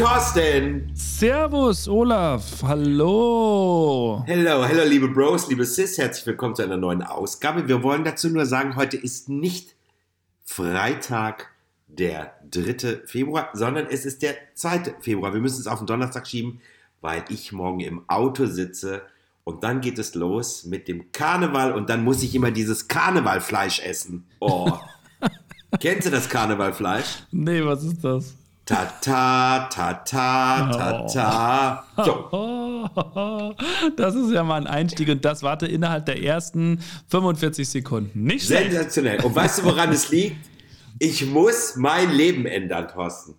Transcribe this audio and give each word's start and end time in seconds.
Thorsten. 0.00 0.90
Servus, 0.94 1.86
Olaf. 1.86 2.62
Hallo. 2.62 4.24
Hello, 4.26 4.64
hello, 4.64 4.82
liebe 4.88 5.08
Bros, 5.08 5.46
liebe 5.50 5.66
Sis. 5.66 5.98
Herzlich 5.98 6.24
willkommen 6.24 6.54
zu 6.54 6.62
einer 6.62 6.78
neuen 6.78 7.02
Ausgabe. 7.02 7.68
Wir 7.68 7.82
wollen 7.82 8.02
dazu 8.02 8.30
nur 8.30 8.46
sagen, 8.46 8.76
heute 8.76 8.96
ist 8.96 9.28
nicht 9.28 9.74
Freitag, 10.46 11.50
der 11.86 12.32
3. 12.50 13.02
Februar, 13.04 13.50
sondern 13.52 13.88
es 13.90 14.06
ist 14.06 14.22
der 14.22 14.36
2. 14.54 14.94
Februar. 15.00 15.34
Wir 15.34 15.40
müssen 15.42 15.60
es 15.60 15.66
auf 15.66 15.80
den 15.80 15.86
Donnerstag 15.86 16.26
schieben, 16.26 16.62
weil 17.02 17.22
ich 17.28 17.52
morgen 17.52 17.80
im 17.80 18.08
Auto 18.08 18.46
sitze 18.46 19.02
und 19.44 19.64
dann 19.64 19.82
geht 19.82 19.98
es 19.98 20.14
los 20.14 20.64
mit 20.64 20.88
dem 20.88 21.12
Karneval 21.12 21.74
und 21.74 21.90
dann 21.90 22.04
muss 22.04 22.22
ich 22.22 22.34
immer 22.34 22.50
dieses 22.50 22.88
Karnevalfleisch 22.88 23.80
essen. 23.80 24.24
Oh. 24.38 24.72
Kennst 25.78 26.06
du 26.06 26.10
das 26.10 26.26
Karnevalfleisch? 26.26 27.24
Nee, 27.32 27.62
was 27.62 27.84
ist 27.84 28.02
das? 28.02 28.39
Ta 28.70 28.86
ta 29.00 29.68
ta 29.68 29.94
ta 29.94 30.70
ta 30.70 31.06
ta. 31.12 31.84
So. 32.04 33.54
Das 33.96 34.14
ist 34.14 34.30
ja 34.30 34.44
mal 34.44 34.60
ein 34.60 34.68
Einstieg 34.68 35.08
und 35.08 35.24
das 35.24 35.42
warte 35.42 35.66
innerhalb 35.66 36.06
der 36.06 36.22
ersten 36.22 36.80
45 37.08 37.68
Sekunden. 37.68 38.22
Nicht 38.22 38.46
schlecht. 38.46 38.70
Sensationell. 38.70 39.24
Und 39.24 39.34
weißt 39.34 39.58
du, 39.58 39.64
woran 39.64 39.90
es 39.90 40.10
liegt? 40.10 40.36
Ich 41.00 41.26
muss 41.26 41.74
mein 41.74 42.12
Leben 42.12 42.46
ändern, 42.46 42.86
Thorsten. 42.86 43.34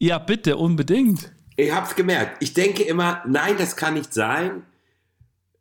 Ja, 0.00 0.18
bitte, 0.18 0.56
unbedingt. 0.56 1.30
Ich 1.54 1.72
hab's 1.72 1.94
gemerkt. 1.94 2.42
Ich 2.42 2.52
denke 2.52 2.82
immer, 2.82 3.22
nein, 3.28 3.54
das 3.56 3.76
kann 3.76 3.94
nicht 3.94 4.12
sein. 4.12 4.64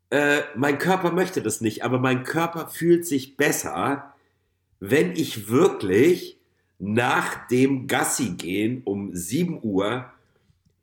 Äh, 0.10 0.42
mein 0.56 0.80
Körper 0.80 1.12
möchte 1.12 1.44
das 1.44 1.62
nicht, 1.62 1.84
aber 1.84 2.00
mein 2.00 2.24
Körper 2.24 2.68
fühlt 2.68 3.06
sich 3.06 3.38
besser, 3.38 4.12
wenn 4.80 5.12
ich 5.12 5.50
wirklich 5.50 6.40
nach 6.80 7.48
dem 7.48 7.88
Gassi 7.88 8.32
gehen 8.38 8.82
um 8.86 9.16
7 9.16 9.60
Uhr 9.64 10.06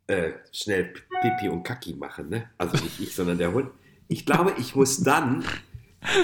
äh, 0.07 0.31
schnell 0.53 0.93
Pipi 1.23 1.49
und 1.51 1.63
Kaki 1.63 1.95
mache. 1.95 2.25
Ne? 2.25 2.45
Also 2.59 2.77
nicht 2.83 2.99
ich, 3.01 3.15
sondern 3.15 3.39
der 3.39 3.53
Hund. 3.53 3.71
Ich 4.09 4.27
glaube, 4.27 4.55
ich 4.59 4.75
muss 4.75 5.03
dann, 5.03 5.45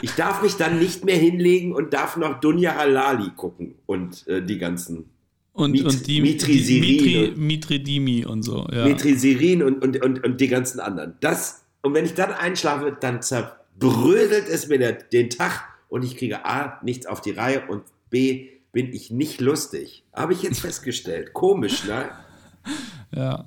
ich 0.02 0.12
darf 0.12 0.42
mich 0.42 0.54
dann 0.56 0.78
nicht 0.78 1.04
mehr 1.04 1.16
hinlegen 1.18 1.72
und 1.72 1.92
darf 1.92 2.16
noch 2.16 2.40
Dunja 2.40 2.74
Halali 2.74 3.30
gucken 3.36 3.74
und 3.86 4.26
äh, 4.26 4.42
die 4.42 4.58
ganzen 4.58 5.10
Und, 5.52 5.72
Mit- 5.72 5.84
und 5.84 6.06
die, 6.06 6.20
Mitri 6.20 6.52
die 6.52 6.58
Sirin 6.58 6.90
Mitri, 6.96 7.28
und- 7.28 7.38
Mitri 7.38 7.82
Dimi 7.82 8.24
und 8.26 8.42
so. 8.42 8.66
Ja. 8.72 8.84
Metrisirin 8.86 9.62
und, 9.62 9.82
und, 9.84 10.02
und, 10.02 10.24
und 10.24 10.40
die 10.40 10.48
ganzen 10.48 10.80
anderen. 10.80 11.14
Das, 11.20 11.64
und 11.82 11.94
wenn 11.94 12.04
ich 12.06 12.14
dann 12.14 12.32
einschlafe, 12.32 12.96
dann 12.98 13.22
zerbröselt 13.22 14.48
es 14.48 14.68
mir 14.68 14.78
der, 14.78 14.92
den 14.94 15.30
Tag 15.30 15.62
und 15.88 16.02
ich 16.04 16.16
kriege 16.16 16.44
A, 16.44 16.80
nichts 16.82 17.06
auf 17.06 17.20
die 17.20 17.30
Reihe 17.30 17.62
und 17.68 17.84
B, 18.10 18.48
bin 18.76 18.92
ich 18.92 19.10
nicht 19.10 19.40
lustig. 19.40 20.04
Habe 20.12 20.34
ich 20.34 20.42
jetzt 20.42 20.60
festgestellt. 20.60 21.32
Komisch, 21.32 21.86
ne? 21.86 22.10
ja. 23.10 23.46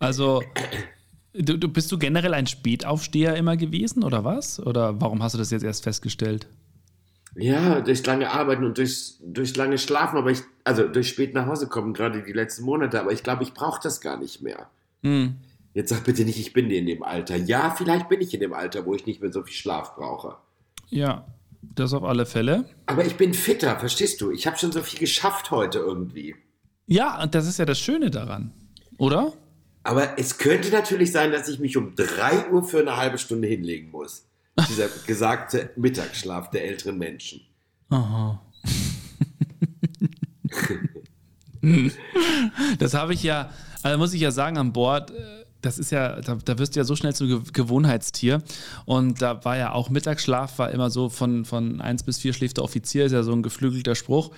Also, 0.00 0.42
du, 1.32 1.56
du, 1.56 1.68
bist 1.68 1.92
du 1.92 1.98
generell 1.98 2.34
ein 2.34 2.48
Spätaufsteher 2.48 3.36
immer 3.36 3.56
gewesen 3.56 4.02
oder 4.02 4.24
was? 4.24 4.58
Oder 4.58 5.00
warum 5.00 5.22
hast 5.22 5.34
du 5.34 5.38
das 5.38 5.52
jetzt 5.52 5.62
erst 5.62 5.84
festgestellt? 5.84 6.48
Ja, 7.36 7.80
durch 7.80 8.04
lange 8.04 8.28
Arbeiten 8.28 8.64
und 8.64 8.76
durch, 8.76 9.18
durch 9.24 9.54
lange 9.54 9.78
Schlafen, 9.78 10.18
aber 10.18 10.32
ich, 10.32 10.40
also 10.64 10.88
durch 10.88 11.10
spät 11.10 11.32
nach 11.32 11.46
Hause 11.46 11.68
kommen, 11.68 11.94
gerade 11.94 12.24
die 12.24 12.32
letzten 12.32 12.64
Monate, 12.64 12.98
aber 12.98 13.12
ich 13.12 13.22
glaube, 13.22 13.44
ich 13.44 13.54
brauche 13.54 13.80
das 13.80 14.00
gar 14.00 14.18
nicht 14.18 14.42
mehr. 14.42 14.68
Hm. 15.04 15.36
Jetzt 15.74 15.90
sag 15.90 16.02
bitte 16.02 16.24
nicht, 16.24 16.40
ich 16.40 16.52
bin 16.52 16.68
in 16.72 16.86
dem 16.86 17.04
Alter. 17.04 17.36
Ja, 17.36 17.70
vielleicht 17.70 18.08
bin 18.08 18.20
ich 18.20 18.34
in 18.34 18.40
dem 18.40 18.52
Alter, 18.52 18.84
wo 18.84 18.96
ich 18.96 19.06
nicht 19.06 19.22
mehr 19.22 19.32
so 19.32 19.44
viel 19.44 19.54
Schlaf 19.54 19.94
brauche. 19.94 20.38
Ja, 20.88 21.24
das 21.62 21.92
auf 21.92 22.02
alle 22.04 22.26
Fälle. 22.26 22.64
Aber 22.86 23.04
ich 23.04 23.16
bin 23.16 23.34
fitter, 23.34 23.78
verstehst 23.78 24.20
du? 24.20 24.30
Ich 24.30 24.46
habe 24.46 24.56
schon 24.56 24.72
so 24.72 24.82
viel 24.82 24.98
geschafft 24.98 25.50
heute 25.50 25.78
irgendwie. 25.78 26.34
Ja, 26.86 27.22
und 27.22 27.34
das 27.34 27.46
ist 27.46 27.58
ja 27.58 27.64
das 27.64 27.78
Schöne 27.78 28.10
daran, 28.10 28.52
oder? 28.98 29.32
Aber 29.82 30.18
es 30.18 30.38
könnte 30.38 30.70
natürlich 30.70 31.12
sein, 31.12 31.32
dass 31.32 31.48
ich 31.48 31.58
mich 31.58 31.76
um 31.76 31.94
3 31.94 32.50
Uhr 32.50 32.64
für 32.64 32.80
eine 32.80 32.96
halbe 32.96 33.18
Stunde 33.18 33.48
hinlegen 33.48 33.90
muss. 33.90 34.26
Dieser 34.68 34.88
gesagte 35.06 35.70
Mittagsschlaf 35.76 36.50
der 36.50 36.64
älteren 36.64 36.98
Menschen. 36.98 37.42
Aha. 37.88 38.42
das 42.78 42.94
habe 42.94 43.14
ich 43.14 43.22
ja, 43.22 43.50
also 43.82 43.98
muss 43.98 44.12
ich 44.12 44.20
ja 44.20 44.30
sagen, 44.30 44.58
an 44.58 44.72
Bord, 44.72 45.10
äh, 45.10 45.44
das 45.62 45.78
ist 45.78 45.90
ja, 45.90 46.20
da, 46.20 46.38
da 46.44 46.58
wirst 46.58 46.74
du 46.74 46.80
ja 46.80 46.84
so 46.84 46.96
schnell 46.96 47.14
zum 47.14 47.28
Ge 47.28 47.40
Gewohnheitstier. 47.52 48.42
Und 48.84 49.22
da 49.22 49.44
war 49.44 49.56
ja 49.56 49.72
auch 49.72 49.90
Mittagsschlaf, 49.90 50.58
war 50.58 50.70
immer 50.70 50.90
so 50.90 51.08
von, 51.08 51.44
von 51.44 51.80
1 51.80 52.02
bis 52.04 52.18
4 52.18 52.32
schläft 52.32 52.56
der 52.56 52.64
Offizier, 52.64 53.04
ist 53.06 53.12
ja 53.12 53.22
so 53.22 53.32
ein 53.32 53.42
geflügelter 53.42 53.94
Spruch. 53.94 54.30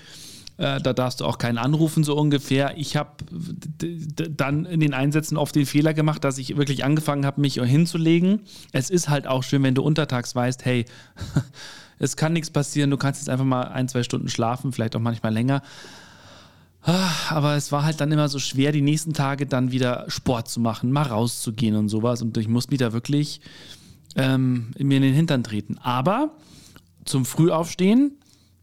Äh, 0.57 0.81
Da 0.81 0.93
darfst 0.93 1.21
du 1.21 1.25
auch 1.25 1.39
keinen 1.39 1.59
anrufen, 1.59 2.05
so 2.05 2.17
ungefähr. 2.17 2.75
Ich 2.77 2.97
habe 2.97 3.11
dann 3.79 4.65
in 4.65 4.81
den 4.81 4.95
Einsätzen 4.95 5.37
oft 5.37 5.55
den 5.55 5.67
Fehler 5.67 5.95
gemacht, 5.95 6.25
dass 6.25 6.39
ich 6.39 6.57
wirklich 6.57 6.85
angefangen 6.85 7.27
habe, 7.27 7.41
mich 7.41 7.55
hinzulegen. 7.55 8.41
Es 8.73 8.91
ist 8.91 9.09
halt 9.09 9.27
auch 9.27 9.43
schön, 9.43 9.63
wenn 9.63 9.75
du 9.75 9.83
untertags 9.83 10.35
weißt, 10.35 10.65
hey, 10.65 10.85
es 11.99 12.17
kann 12.17 12.33
nichts 12.33 12.51
passieren, 12.51 12.91
du 12.91 12.97
kannst 12.97 13.21
jetzt 13.21 13.29
einfach 13.29 13.45
mal 13.45 13.63
ein, 13.63 13.89
zwei 13.89 14.03
Stunden 14.03 14.29
schlafen, 14.29 14.73
vielleicht 14.73 14.97
auch 14.97 15.01
manchmal 15.01 15.33
länger. 15.33 15.63
Ah, 16.85 17.11
Aber 17.31 17.55
es 17.55 17.71
war 17.71 17.85
halt 17.85 18.01
dann 18.01 18.11
immer 18.11 18.29
so 18.29 18.41
schwer, 18.41 18.73
die 18.73 18.83
nächsten 18.83 19.13
Tage 19.13 19.47
dann 19.47 19.71
wieder 19.71 20.05
Sport 20.09 20.49
zu 20.49 20.61
machen, 20.61 20.91
mal 20.91 21.05
rauszugehen 21.05 21.77
und 21.77 21.89
sowas. 21.89 22.23
Und 22.23 22.37
ich 22.37 22.49
muss 22.49 22.71
mich 22.71 22.81
da 22.81 22.93
wirklich 22.93 23.41
ähm, 24.17 24.73
mir 24.77 24.97
in 24.97 25.03
den 25.03 25.15
Hintern 25.15 25.45
treten. 25.45 25.79
Aber 25.79 26.33
zum 27.05 27.25
Frühaufstehen 27.25 28.19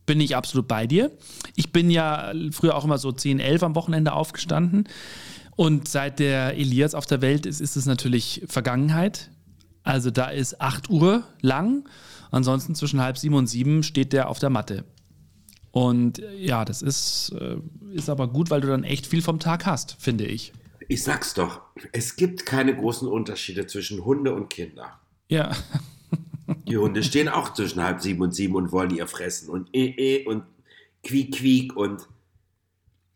bin 0.05 0.19
ich 0.19 0.35
absolut 0.35 0.67
bei 0.67 0.85
dir. 0.85 1.11
Ich 1.55 1.71
bin 1.71 1.89
ja 1.89 2.33
früher 2.51 2.75
auch 2.75 2.83
immer 2.83 2.97
so 2.97 3.11
10, 3.11 3.39
11 3.39 3.63
am 3.63 3.75
Wochenende 3.75 4.11
aufgestanden. 4.11 4.89
Und 5.55 5.87
seit 5.87 6.19
der 6.19 6.57
Elias 6.57 6.95
auf 6.95 7.05
der 7.05 7.21
Welt 7.21 7.45
ist, 7.45 7.61
ist 7.61 7.77
es 7.77 7.85
natürlich 7.85 8.43
Vergangenheit. 8.47 9.29
Also 9.83 10.11
da 10.11 10.25
ist 10.25 10.59
8 10.59 10.89
Uhr 10.89 11.23
lang. 11.41 11.87
Ansonsten 12.31 12.75
zwischen 12.75 13.01
halb 13.01 13.17
sieben 13.17 13.35
und 13.35 13.47
sieben 13.47 13.83
steht 13.83 14.11
der 14.11 14.29
auf 14.29 14.39
der 14.39 14.49
Matte. 14.49 14.83
Und 15.71 16.19
äh, 16.19 16.35
ja, 16.37 16.65
das 16.65 16.81
ist, 16.81 17.33
äh, 17.39 17.57
ist 17.91 18.09
aber 18.09 18.27
gut, 18.27 18.49
weil 18.49 18.61
du 18.61 18.67
dann 18.67 18.83
echt 18.83 19.07
viel 19.07 19.21
vom 19.21 19.39
Tag 19.39 19.65
hast, 19.65 19.95
finde 19.99 20.25
ich. 20.25 20.53
Ich 20.87 21.03
sag's 21.03 21.33
doch, 21.33 21.61
es 21.91 22.15
gibt 22.15 22.45
keine 22.45 22.75
großen 22.75 23.07
Unterschiede 23.07 23.67
zwischen 23.67 24.03
Hunde 24.05 24.33
und 24.33 24.49
Kinder. 24.49 24.99
Ja, 25.27 25.55
Die 26.67 26.77
Hunde 26.77 27.03
stehen 27.03 27.29
auch 27.29 27.53
zwischen 27.53 27.83
halb 27.83 28.01
sieben 28.01 28.21
und 28.21 28.33
sieben 28.33 28.55
und 28.55 28.71
wollen 28.71 28.95
ihr 28.95 29.07
fressen 29.07 29.49
und 29.49 29.69
eh, 29.73 29.87
eh 29.87 30.25
und 30.25 30.43
quiek, 31.03 31.35
quiek 31.35 31.75
und 31.75 32.07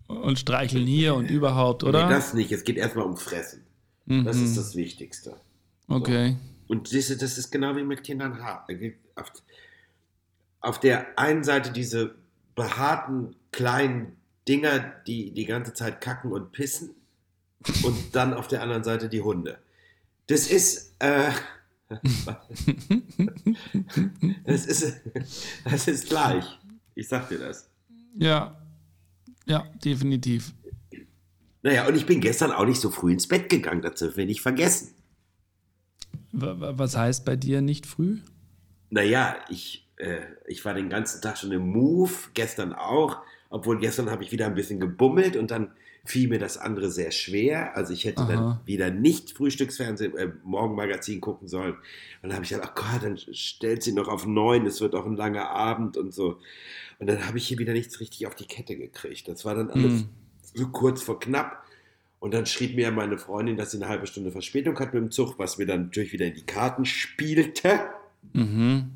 und 0.07 0.37
streicheln 0.37 0.85
hier 0.85 1.15
und 1.15 1.29
überhaupt, 1.31 1.83
oder? 1.83 2.05
nee, 2.05 2.13
das 2.13 2.33
nicht. 2.33 2.51
Es 2.51 2.63
geht 2.63 2.77
erstmal 2.77 3.05
um 3.05 3.17
Fressen. 3.17 3.63
Das 4.05 4.37
ist 4.37 4.57
das 4.57 4.75
Wichtigste. 4.75 5.37
okay. 5.87 6.35
Und 6.67 6.87
siehst 6.87 7.09
du, 7.09 7.15
das 7.15 7.37
ist 7.37 7.51
genau 7.51 7.75
wie 7.75 7.83
mit 7.83 8.03
Kindern 8.03 8.39
auf, 9.15 9.31
auf 10.59 10.79
der 10.79 11.17
einen 11.17 11.43
Seite 11.43 11.71
diese 11.71 12.15
behaarten 12.55 13.35
kleinen 13.51 14.17
Dinger, 14.47 14.79
die 15.07 15.31
die 15.31 15.45
ganze 15.45 15.73
Zeit 15.73 16.01
kacken 16.01 16.31
und 16.31 16.51
pissen 16.51 16.91
und 17.83 18.15
dann 18.15 18.33
auf 18.33 18.47
der 18.47 18.61
anderen 18.61 18.83
Seite 18.83 19.09
die 19.09 19.21
Hunde. 19.21 19.59
Das 20.27 20.47
ist 20.47 20.95
äh, 20.99 21.31
das 24.45 24.65
ist 24.65 25.01
das 25.63 25.87
ist 25.87 26.09
gleich. 26.09 26.45
Ich 26.95 27.07
sag 27.07 27.29
dir 27.29 27.39
das. 27.39 27.69
Ja, 28.15 28.57
ja, 29.45 29.65
definitiv. 29.83 30.53
Naja, 31.61 31.87
und 31.87 31.95
ich 31.95 32.05
bin 32.05 32.19
gestern 32.19 32.51
auch 32.51 32.65
nicht 32.65 32.81
so 32.81 32.89
früh 32.91 33.13
ins 33.13 33.27
Bett 33.27 33.49
gegangen, 33.49 33.81
das 33.81 33.99
dürfen 33.99 34.17
wir 34.17 34.25
nicht 34.25 34.41
vergessen. 34.41 34.93
Was 36.31 36.97
heißt 36.97 37.25
bei 37.25 37.35
dir 37.35 37.61
nicht 37.61 37.85
früh? 37.85 38.19
Naja, 38.89 39.37
ich, 39.49 39.82
äh, 39.97 40.21
ich 40.47 40.63
war 40.65 40.73
den 40.73 40.89
ganzen 40.89 41.21
Tag 41.21 41.37
schon 41.37 41.51
im 41.51 41.67
Move, 41.69 42.11
gestern 42.33 42.73
auch, 42.73 43.17
obwohl 43.49 43.79
gestern 43.79 44.09
habe 44.09 44.23
ich 44.23 44.31
wieder 44.31 44.45
ein 44.47 44.55
bisschen 44.55 44.79
gebummelt 44.79 45.35
und 45.35 45.51
dann 45.51 45.71
fiel 46.05 46.27
mir 46.27 46.39
das 46.39 46.57
andere 46.57 46.91
sehr 46.91 47.11
schwer. 47.11 47.77
Also 47.77 47.93
ich 47.93 48.03
hätte 48.03 48.25
dann 48.25 48.37
Aha. 48.37 48.61
wieder 48.65 48.91
nicht 48.91 49.31
Frühstücksfernsehen, 49.31 50.17
äh, 50.17 50.31
Morgenmagazin 50.43 51.21
gucken 51.21 51.47
sollen. 51.47 51.73
Und 52.21 52.23
dann 52.23 52.33
habe 52.33 52.43
ich 52.43 52.49
gedacht, 52.49 52.73
oh 52.75 52.81
Gott, 52.81 53.03
dann 53.03 53.17
stellt 53.17 53.83
sie 53.83 53.93
noch 53.93 54.09
auf 54.09 54.25
neun, 54.25 54.65
es 54.65 54.81
wird 54.81 54.95
auch 54.95 55.05
ein 55.05 55.15
langer 55.15 55.49
Abend 55.49 55.95
und 55.95 56.13
so. 56.13 56.39
Und 56.99 57.07
dann 57.07 57.25
habe 57.25 57.37
ich 57.37 57.47
hier 57.47 57.57
wieder 57.57 57.71
nichts 57.73 57.99
richtig 58.01 58.27
auf 58.27 58.35
die 58.35 58.45
Kette 58.47 58.75
gekriegt. 58.75 59.27
Das 59.29 59.45
war 59.45 59.55
dann 59.55 59.69
alles 59.69 60.01
Hm. 60.01 60.09
so 60.53 60.67
kurz 60.67 61.01
vor 61.01 61.19
knapp. 61.19 61.63
Und 62.19 62.33
dann 62.33 62.45
schrieb 62.45 62.75
mir 62.75 62.91
meine 62.91 63.17
Freundin, 63.17 63.55
dass 63.57 63.71
sie 63.71 63.77
eine 63.77 63.87
halbe 63.87 64.07
Stunde 64.07 64.31
Verspätung 64.31 64.77
hat 64.79 64.93
mit 64.93 65.03
dem 65.03 65.11
Zug, 65.11 65.39
was 65.39 65.57
mir 65.57 65.65
dann 65.65 65.83
natürlich 65.85 66.11
wieder 66.13 66.25
in 66.25 66.33
die 66.33 66.45
Karten 66.45 66.85
spielte. 66.85 67.79
Mhm. 68.33 68.91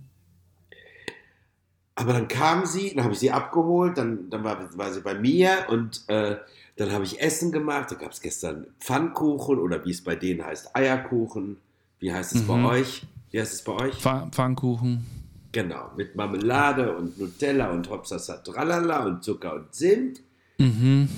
Aber 1.99 2.13
dann 2.13 2.27
kam 2.27 2.65
sie, 2.67 2.93
dann 2.93 3.03
habe 3.03 3.13
ich 3.13 3.19
sie 3.19 3.31
abgeholt, 3.31 3.97
dann, 3.97 4.29
dann 4.29 4.43
war, 4.43 4.69
war 4.77 4.93
sie 4.93 5.01
bei 5.01 5.15
mir 5.15 5.65
und 5.69 6.03
äh, 6.07 6.37
dann 6.75 6.91
habe 6.91 7.03
ich 7.03 7.19
Essen 7.19 7.51
gemacht. 7.51 7.89
Da 7.91 7.95
gab 7.95 8.11
es 8.11 8.21
gestern 8.21 8.67
Pfannkuchen 8.79 9.57
oder 9.57 9.83
wie 9.83 9.89
es 9.91 10.03
bei 10.03 10.15
denen 10.15 10.45
heißt, 10.45 10.75
Eierkuchen. 10.75 11.57
Wie 11.99 12.13
heißt 12.13 12.35
es 12.35 12.43
Mhm. 12.43 12.47
bei 12.47 12.63
euch? 12.65 13.01
Wie 13.31 13.39
heißt 13.41 13.51
es 13.53 13.63
bei 13.63 13.71
euch? 13.73 13.95
Pfa- 13.95 14.29
Pfannkuchen. 14.31 15.05
Genau, 15.51 15.89
mit 15.97 16.15
Marmelade 16.15 16.95
und 16.95 17.17
Nutella 17.19 17.71
und 17.71 17.89
Hopsasa 17.89 18.37
Tralala 18.37 19.03
und 19.05 19.23
Zucker 19.23 19.55
und 19.55 19.73
Zimt. 19.73 20.21
Mhm. 20.59 21.09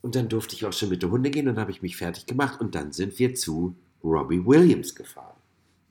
Und 0.00 0.14
dann 0.14 0.28
durfte 0.30 0.54
ich 0.54 0.64
auch 0.64 0.72
schon 0.72 0.88
mit 0.88 1.02
der 1.02 1.10
Hunde 1.10 1.30
gehen 1.30 1.46
und 1.46 1.56
dann 1.56 1.60
habe 1.60 1.72
ich 1.72 1.82
mich 1.82 1.96
fertig 1.98 2.24
gemacht 2.24 2.60
und 2.60 2.74
dann 2.74 2.92
sind 2.92 3.18
wir 3.18 3.34
zu 3.34 3.74
Robbie 4.02 4.46
Williams 4.46 4.94
gefahren. 4.94 5.34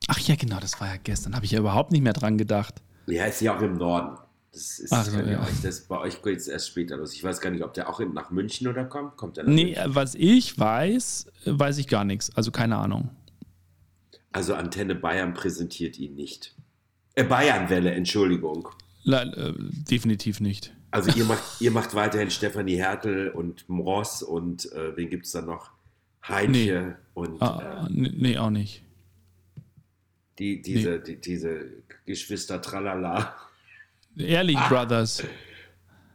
Ach 0.08 0.18
ja, 0.20 0.36
genau, 0.36 0.60
das 0.60 0.80
war 0.82 0.88
ja 0.88 0.96
gestern. 1.04 1.36
Habe 1.36 1.46
ich 1.46 1.52
ja 1.52 1.60
überhaupt 1.60 1.92
nicht 1.92 2.02
mehr 2.02 2.14
dran 2.14 2.38
gedacht. 2.40 2.82
Ja, 3.08 3.26
ist 3.26 3.42
ja 3.42 3.56
auch 3.58 3.62
im 3.62 3.74
Norden. 3.78 4.18
Das 4.52 4.80
ist 4.80 4.92
Ach 4.92 5.06
so, 5.06 5.18
bei, 5.18 5.32
ja. 5.32 5.42
euch, 5.42 5.62
das 5.62 5.82
bei 5.82 5.98
euch 6.00 6.22
geht 6.22 6.38
es 6.38 6.48
erst 6.48 6.68
später 6.70 6.98
los. 6.98 7.14
Ich 7.14 7.24
weiß 7.24 7.42
gar 7.42 7.50
nicht, 7.52 7.64
ob 7.64 7.74
der 7.74 7.90
auch 7.90 8.00
nach 8.00 8.32
München 8.32 8.68
oder 8.68 8.86
kommt. 8.86 9.16
Kommt 9.18 9.38
der 9.38 9.44
nach 9.44 9.52
Nee, 9.54 9.66
München? 9.76 9.96
was 9.96 10.16
ich 10.16 10.58
weiß, 10.58 11.28
weiß 11.46 11.78
ich 11.78 11.88
gar 11.88 12.04
nichts. 12.06 12.36
Also 12.36 12.52
keine 12.52 12.78
Ahnung. 12.78 13.10
Also 14.32 14.56
Antenne 14.56 14.96
Bayern 14.96 15.34
präsentiert 15.34 15.98
ihn 16.00 16.16
nicht. 16.16 16.56
Äh, 17.16 17.24
Bayernwelle, 17.24 17.92
Entschuldigung. 17.92 18.70
La, 19.04 19.24
äh, 19.24 19.54
definitiv 19.58 20.40
nicht. 20.40 20.74
Also 20.92 21.12
ihr 21.18 21.26
macht, 21.26 21.44
ihr 21.62 21.72
macht 21.72 21.94
weiterhin 21.96 22.30
Stefanie 22.32 22.76
Hertel 22.78 23.30
und 23.30 23.68
Mross 23.70 24.24
und 24.24 24.72
äh, 24.74 24.96
wen 24.98 25.10
gibt 25.10 25.26
es 25.26 25.32
da 25.32 25.42
noch? 25.42 25.72
Heinche 26.28 26.98
und 27.14 27.42
Ah, 27.42 27.86
äh, 27.88 27.92
nee, 27.92 28.12
nee, 28.16 28.38
auch 28.38 28.50
nicht. 28.50 28.84
Die, 30.40 30.62
diese, 30.62 31.00
die, 31.00 31.16
diese 31.20 31.66
Geschwister 32.06 32.62
Tralala. 32.62 33.36
Ehrlich, 34.18 34.58
Ah. 34.58 34.68
Brothers. 34.70 35.24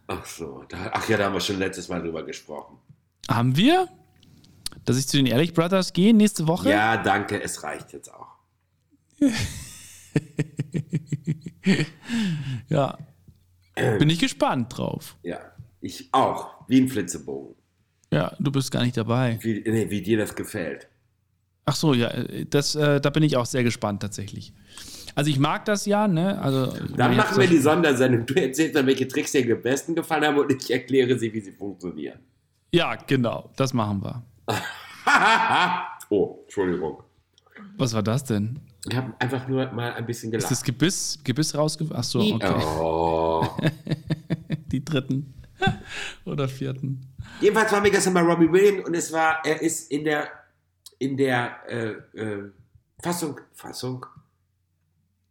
Ach 0.07 0.25
so, 0.27 0.65
da, 0.69 0.91
ach 0.93 1.09
ja, 1.09 1.17
da 1.17 1.25
haben 1.27 1.35
wir 1.35 1.41
schon 1.41 1.59
letztes 1.59 1.89
Mal 1.89 2.01
drüber 2.03 2.23
gesprochen. 2.25 2.79
Haben 3.29 3.57
wir? 3.57 3.89
Dass 4.85 4.99
ich 4.99 5.07
zu 5.07 5.17
den 5.17 5.27
Ehrlich 5.27 5.55
Brothers 5.55 5.93
gehe 5.93 6.13
nächste 6.15 6.47
Woche? 6.47 6.71
Ja, 6.71 6.97
danke, 6.97 7.41
es 7.41 7.63
reicht 7.63 7.93
jetzt 7.93 8.13
auch. 8.13 8.29
Ja. 12.69 12.99
Bin 13.75 14.11
ich 14.11 14.19
gespannt 14.19 14.77
drauf. 14.77 15.17
Ja, 15.23 15.41
ich 15.81 16.09
auch, 16.13 16.69
wie 16.69 16.81
ein 16.81 16.89
Flitzebogen. 16.89 17.55
Ja, 18.13 18.35
du 18.39 18.53
bist 18.53 18.71
gar 18.71 18.83
nicht 18.83 18.97
dabei. 18.97 19.39
Wie, 19.43 19.63
nee, 19.67 19.89
wie 19.89 20.03
dir 20.03 20.19
das 20.19 20.35
gefällt. 20.35 20.89
Ach 21.65 21.77
so, 21.77 21.95
ja, 21.95 22.09
äh, 22.09 22.45
das, 22.47 22.75
äh, 22.75 23.01
da 23.01 23.11
bin 23.11 23.23
ich 23.23 23.37
auch 23.37 23.47
sehr 23.47 23.63
gespannt 23.63 24.03
tatsächlich. 24.03 24.53
Also 25.15 25.31
ich 25.31 25.39
mag 25.39 25.65
das 25.67 25.85
ja, 25.87 26.09
ne? 26.09 26.41
Also 26.41 26.73
Dann 26.97 27.17
machen 27.17 27.37
wir 27.39 27.47
so- 27.47 27.53
die 27.53 27.59
Sondersendung. 27.59 28.25
Du 28.27 28.35
erzählst 28.35 28.75
dann, 28.75 28.87
welche 28.87 29.07
Tricks 29.07 29.33
dir 29.33 29.55
am 29.55 29.63
besten 29.63 29.95
gefallen 29.95 30.25
haben 30.25 30.39
und 30.39 30.51
ich 30.51 30.71
erkläre 30.71 31.19
sie, 31.19 31.33
wie 31.33 31.41
sie 31.41 31.53
funktionieren. 31.53 32.19
Ja, 32.73 32.95
genau, 32.95 33.51
das 33.57 33.75
machen 33.75 34.03
wir. 34.03 34.23
oh, 36.09 36.39
Entschuldigung. 36.45 37.03
Was 37.77 37.93
war 37.95 38.03
das 38.03 38.25
denn? 38.25 38.59
Ich 38.89 38.97
habe 38.97 39.13
einfach 39.19 39.47
nur 39.47 39.71
mal 39.73 39.93
ein 39.93 40.07
bisschen 40.07 40.31
Ist 40.33 40.39
gelacht. 40.39 40.51
das 40.51 40.63
Gebiss, 40.63 41.19
Gebiss. 41.23 41.55
Ach 41.55 41.69
so, 42.03 42.21
okay. 42.21 42.55
Oh. 42.81 43.47
Die 44.73 44.85
dritten 44.85 45.35
oder 46.25 46.49
vierten. 46.49 47.07
Jedenfalls 47.41 47.71
waren 47.73 47.85
wir 47.85 47.91
gestern 47.91 48.15
bei 48.15 48.23
Robbie 48.23 48.51
Williams 48.51 48.87
und 48.89 48.95
es 48.95 49.13
war, 49.13 49.45
er 49.45 49.61
ist 49.61 49.91
in 49.93 50.05
der, 50.05 50.29
in 51.03 51.17
der 51.17 51.57
äh, 51.69 51.91
äh, 52.19 52.51
Fassung, 53.03 53.41
Fassung, 53.53 54.07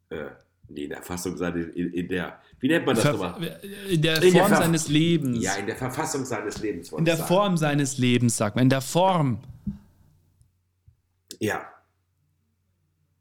äh, 0.09 0.25
nee, 0.67 0.83
in 0.83 0.89
der 0.89 1.01
Fassung 1.01 1.37
seines, 1.37 1.67
in, 1.75 1.93
in 1.93 2.07
der, 2.09 2.39
wie 2.59 2.67
nennt 2.67 2.85
man 2.85 2.95
das 2.95 3.05
Ver 3.05 3.13
nochmal? 3.13 3.59
in 3.89 4.01
der 4.01 4.21
In 4.21 4.33
der 4.33 4.41
Form 4.41 4.49
Ver- 4.49 4.57
seines 4.57 4.87
Lebens. 4.89 5.43
Ja, 5.43 5.53
in 5.55 5.65
der 5.67 5.75
Verfassung 5.77 6.25
seines 6.25 6.57
Lebens. 6.59 6.91
in 6.91 7.05
der. 7.05 7.17
Form 7.17 7.55
seines 7.57 7.97
Lebens, 7.97 8.35
sagt 8.37 8.55
man. 8.57 8.63
In 8.63 8.69
der 8.69 8.81
Form. 8.81 9.39
Ja. 11.39 11.65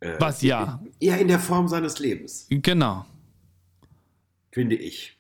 Äh, 0.01 0.17
Was, 0.19 0.43
ja. 0.43 0.83
Ja, 1.01 1.15
in 1.17 1.29
der 1.29 1.39
Form 1.39 1.69
seines 1.69 1.99
Lebens, 2.01 2.47
Genau. 2.51 3.07
finde 4.51 4.75
ich. 4.77 5.17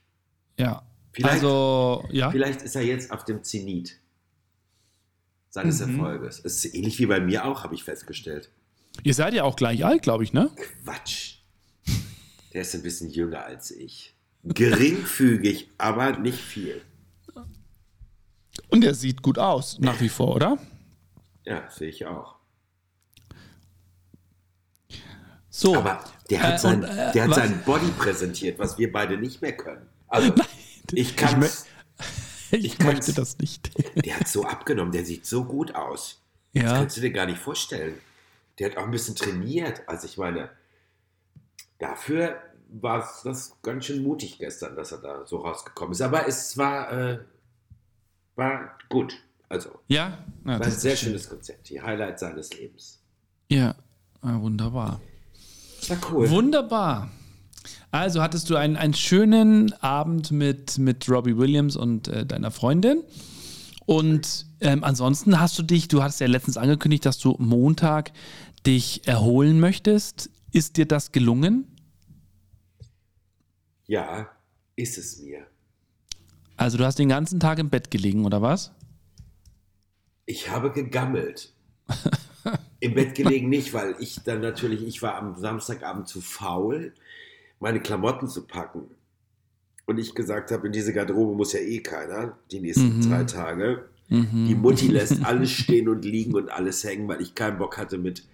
Ja. 0.59 0.83
Vielleicht- 1.13 1.35
also, 1.35 2.05
ja. 2.11 2.31
Vielleicht 2.31 2.63
ist 2.63 2.75
er 2.75 2.83
jetzt 2.83 3.11
auf 3.13 3.25
dem 3.25 3.43
Zenit 3.45 4.00
seines 5.51 5.85
Mhm. 5.85 5.99
Erfolges. 5.99 6.41
Es 6.45 6.65
ist 6.65 6.75
ähnlich 6.75 6.99
wie 6.99 7.07
bei 7.07 7.21
mir 7.21 7.45
auch, 7.45 7.63
habe 7.65 7.75
ich 7.75 7.85
festgestellt. 7.85 8.51
Ihr 9.03 9.15
seid 9.15 9.35
ja 9.35 9.45
auch 9.45 9.57
gleich 9.57 9.85
alt, 9.85 10.03
glaube 10.03 10.25
ich, 10.25 10.33
ne? 10.33 10.51
Quatsch. 10.85 11.35
Der 12.53 12.63
ist 12.63 12.75
ein 12.75 12.83
bisschen 12.83 13.11
jünger 13.11 13.45
als 13.45 13.71
ich. 13.71 14.17
Geringfügig, 14.43 15.69
aber 15.79 16.19
nicht 16.19 16.39
viel. 16.39 16.81
Und 18.69 18.85
er 18.85 18.95
sieht 18.95 19.23
gut 19.23 19.39
aus, 19.39 19.79
nach 19.81 20.01
wie 20.01 20.09
vor, 20.09 20.35
oder? 20.35 20.59
Ja, 21.45 21.69
sehe 21.71 21.89
ich 21.89 22.07
auch. 22.07 22.37
So. 25.49 25.77
Aber 25.77 26.05
der 26.31 26.43
hat, 26.43 26.55
Äh, 26.55 26.59
sein, 26.59 26.85
und, 26.85 26.85
äh, 26.85 27.13
der 27.13 27.23
hat 27.25 27.31
was? 27.31 27.37
seinen 27.37 27.63
Body 27.65 27.91
präsentiert, 27.99 28.59
was 28.59 28.79
wir 28.79 28.91
beide 28.93 29.17
nicht 29.17 29.43
mehr 29.43 29.57
können. 29.57 29.87
Also, 30.09 30.33
ich 30.93 31.17
kann 31.17 31.45
ich 32.53 32.65
ich 32.65 32.79
möchte 32.81 33.13
das 33.13 33.39
nicht. 33.39 33.71
Der 34.05 34.19
hat 34.21 34.29
so 34.29 34.45
abgenommen, 34.45 34.93
der 34.93 35.05
sieht 35.05 35.27
so 35.27 35.45
gut 35.45 35.75
aus. 35.75 36.21
Das 36.53 36.63
ja. 36.63 36.73
kannst 36.75 36.97
du 36.97 37.01
dir 37.01 37.13
gar 37.13 37.27
nicht 37.27 37.39
vorstellen. 37.39 37.95
Der 38.59 38.71
hat 38.71 38.77
auch 38.77 38.85
ein 38.85 38.91
bisschen 38.91 39.15
trainiert. 39.15 39.83
Also 39.87 40.07
ich 40.07 40.19
meine, 40.19 40.51
dafür 41.79 42.41
war 42.69 43.03
es 43.05 43.23
das 43.23 43.57
ganz 43.63 43.87
schön 43.87 44.03
mutig 44.03 44.39
gestern, 44.39 44.77
dass 44.77 44.93
er 44.93 44.99
da 44.99 45.27
so 45.27 45.39
rausgekommen 45.39 45.93
ist. 45.93 46.03
Aber 46.03 46.27
es 46.29 46.57
war, 46.59 46.93
äh, 46.93 47.19
war 48.37 48.79
gut. 48.89 49.15
Also, 49.49 49.71
Ja? 49.89 50.09
ja 50.09 50.19
war 50.45 50.55
ein 50.55 50.61
das 50.61 50.81
sehr 50.83 50.97
schön. 50.97 51.09
schönes 51.11 51.29
Konzert. 51.29 51.69
Die 51.69 51.81
Highlight 51.81 52.19
seines 52.19 52.53
Lebens. 52.53 53.01
Ja. 53.49 53.75
Wunderbar. 54.23 55.01
War 55.89 55.99
cool. 56.13 56.31
Wunderbar. 56.31 57.11
Also 57.91 58.23
hattest 58.23 58.51
du 58.51 58.57
einen, 58.57 58.77
einen 58.77 58.95
schönen 58.95 59.73
Abend 59.83 60.31
mit, 60.31 60.79
mit 60.79 61.09
Robbie 61.09 61.37
Williams 61.37 61.77
und 61.77 62.09
äh, 62.09 62.25
deiner 62.25 62.51
Freundin. 62.51 63.03
Und 63.87 64.47
ähm, 64.61 64.85
ansonsten 64.85 65.41
hast 65.41 65.59
du 65.59 65.63
dich, 65.63 65.89
du 65.89 66.03
hast 66.03 66.21
ja 66.21 66.27
letztens 66.27 66.57
angekündigt, 66.57 67.05
dass 67.05 67.19
du 67.19 67.35
Montag 67.39 68.13
dich 68.67 69.07
erholen 69.09 69.59
möchtest. 69.59 70.31
Ist 70.53 70.77
dir 70.77 70.87
das 70.87 71.13
gelungen? 71.13 71.67
Ja, 73.87 74.31
ist 74.77 74.99
es 74.99 75.21
mir. 75.21 75.47
Also 76.57 76.79
du 76.79 76.85
hast 76.85 76.99
den 76.99 77.09
ganzen 77.09 77.41
Tag 77.41 77.59
im 77.59 77.71
Bett 77.71 77.91
gelegen, 77.91 78.25
oder 78.25 78.43
was? 78.43 78.71
Ich 80.27 80.51
habe 80.51 80.71
gegammelt. 80.71 81.53
Im 82.81 82.95
Bett 82.95 83.15
gelegen 83.15 83.49
nicht, 83.49 83.75
weil 83.75 83.97
ich 83.99 84.23
dann 84.23 84.41
natürlich, 84.41 84.83
ich 84.87 85.03
war 85.03 85.17
am 85.17 85.37
Samstagabend 85.37 86.07
zu 86.07 86.21
faul, 86.21 86.95
meine 87.61 87.81
Klamotten 87.81 88.27
zu 88.27 88.47
packen. 88.47 88.91
Und 89.87 89.99
ich 89.99 90.15
gesagt 90.15 90.51
habe, 90.51 90.67
in 90.67 90.73
diese 90.73 90.93
Garderobe 90.93 91.35
muss 91.37 91.53
ja 91.53 91.61
eh 91.61 91.81
keiner, 91.81 92.39
die 92.51 92.61
nächsten 92.61 92.99
Mhm. 92.99 93.09
drei 93.09 93.25
Tage. 93.25 93.89
Mhm. 94.09 94.47
Die 94.47 94.55
Mutti 94.55 94.89
lässt 94.89 95.25
alles 95.25 95.51
stehen 95.51 95.89
und 95.89 96.05
liegen 96.05 96.35
und 96.35 96.51
alles 96.51 96.83
hängen, 96.85 97.07
weil 97.09 97.21
ich 97.21 97.35
keinen 97.35 97.59
Bock 97.59 97.77
hatte 97.79 97.99
mit 97.99 98.25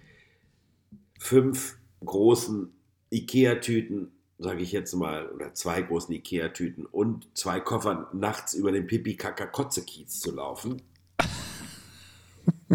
fünf 1.19 1.77
großen 2.05 2.71
Ikea-Tüten, 3.11 4.11
sage 4.37 4.61
ich 4.61 4.71
jetzt 4.71 4.93
mal, 4.93 5.29
oder 5.29 5.53
zwei 5.53 5.81
großen 5.81 6.13
Ikea-Tüten 6.13 6.85
und 6.85 7.27
zwei 7.33 7.59
Koffern 7.59 8.05
nachts 8.13 8.53
über 8.53 8.71
den 8.71 8.85
Pipi-Kaka-Kotze-Kiez 8.87 10.19
zu 10.19 10.35
laufen. 10.35 10.81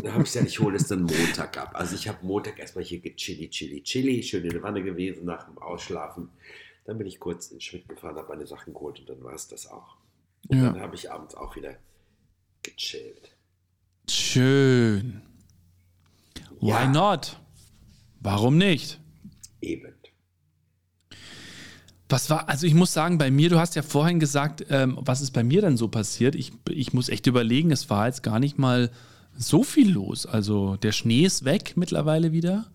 Da 0.03 0.13
habe 0.13 0.23
ich 0.25 0.33
gesagt, 0.33 0.49
ich 0.49 0.59
hole 0.61 0.77
es 0.77 0.89
dann 0.89 1.03
Montag 1.03 1.57
ab. 1.59 1.71
Also 1.75 1.95
ich 1.95 2.09
habe 2.09 2.25
Montag 2.27 2.59
erstmal 2.59 2.85
hier 2.85 3.01
gechilli, 3.01 3.49
chili, 3.51 3.83
chili, 3.83 4.23
schön 4.23 4.45
in 4.45 4.51
der 4.51 4.63
Wanne 4.63 4.83
gewesen 4.83 5.25
nach 5.25 5.45
dem 5.45 5.59
Ausschlafen. 5.59 6.29
Dann 6.85 6.99
bin 6.99 7.07
ich 7.07 7.21
kurz 7.21 7.49
in 7.53 7.61
Schmidt 7.61 7.89
gefahren, 7.89 8.17
habe 8.17 8.29
meine 8.29 8.47
Sachen 8.47 8.73
geholt 8.75 8.99
und 9.01 9.09
dann 9.09 9.23
war 9.23 9.35
es 9.35 9.47
das 9.49 9.67
auch. 9.69 9.97
Und 10.49 10.59
Ja. 10.59 10.73
dann 10.73 10.81
habe 10.81 10.97
ich 10.97 11.11
abends 11.13 11.35
auch 11.37 11.55
wieder 11.55 11.77
gechillt. 12.63 13.37
Schön. 14.11 15.23
Why 16.61 16.69
Ja. 16.71 16.89
not? 16.91 17.39
Warum 18.21 18.59
nicht? 18.59 18.99
Eben. 19.61 19.95
Was 22.09 22.29
war, 22.29 22.49
also 22.49 22.67
ich 22.67 22.75
muss 22.75 22.93
sagen, 22.93 23.17
bei 23.17 23.31
mir, 23.31 23.49
du 23.49 23.59
hast 23.59 23.75
ja 23.75 23.83
vorhin 23.83 24.21
gesagt, 24.21 24.67
ähm, 24.69 24.99
was 25.01 25.23
ist 25.23 25.31
bei 25.31 25.43
mir 25.43 25.63
denn 25.63 25.77
so 25.79 25.89
passiert? 25.89 26.35
Ich, 26.35 26.53
ich 26.69 26.93
muss 26.93 27.09
echt 27.09 27.27
überlegen, 27.27 27.71
es 27.71 27.89
war 27.89 28.07
jetzt 28.07 28.23
gar 28.23 28.39
nicht 28.39 28.59
mal 28.59 28.91
so 29.37 29.63
viel 29.63 29.91
los. 29.91 30.27
Also 30.27 30.77
der 30.77 30.93
Schnee 30.93 31.25
ist 31.25 31.45
weg 31.45 31.75
mittlerweile 31.77 32.33
wieder. 32.33 32.67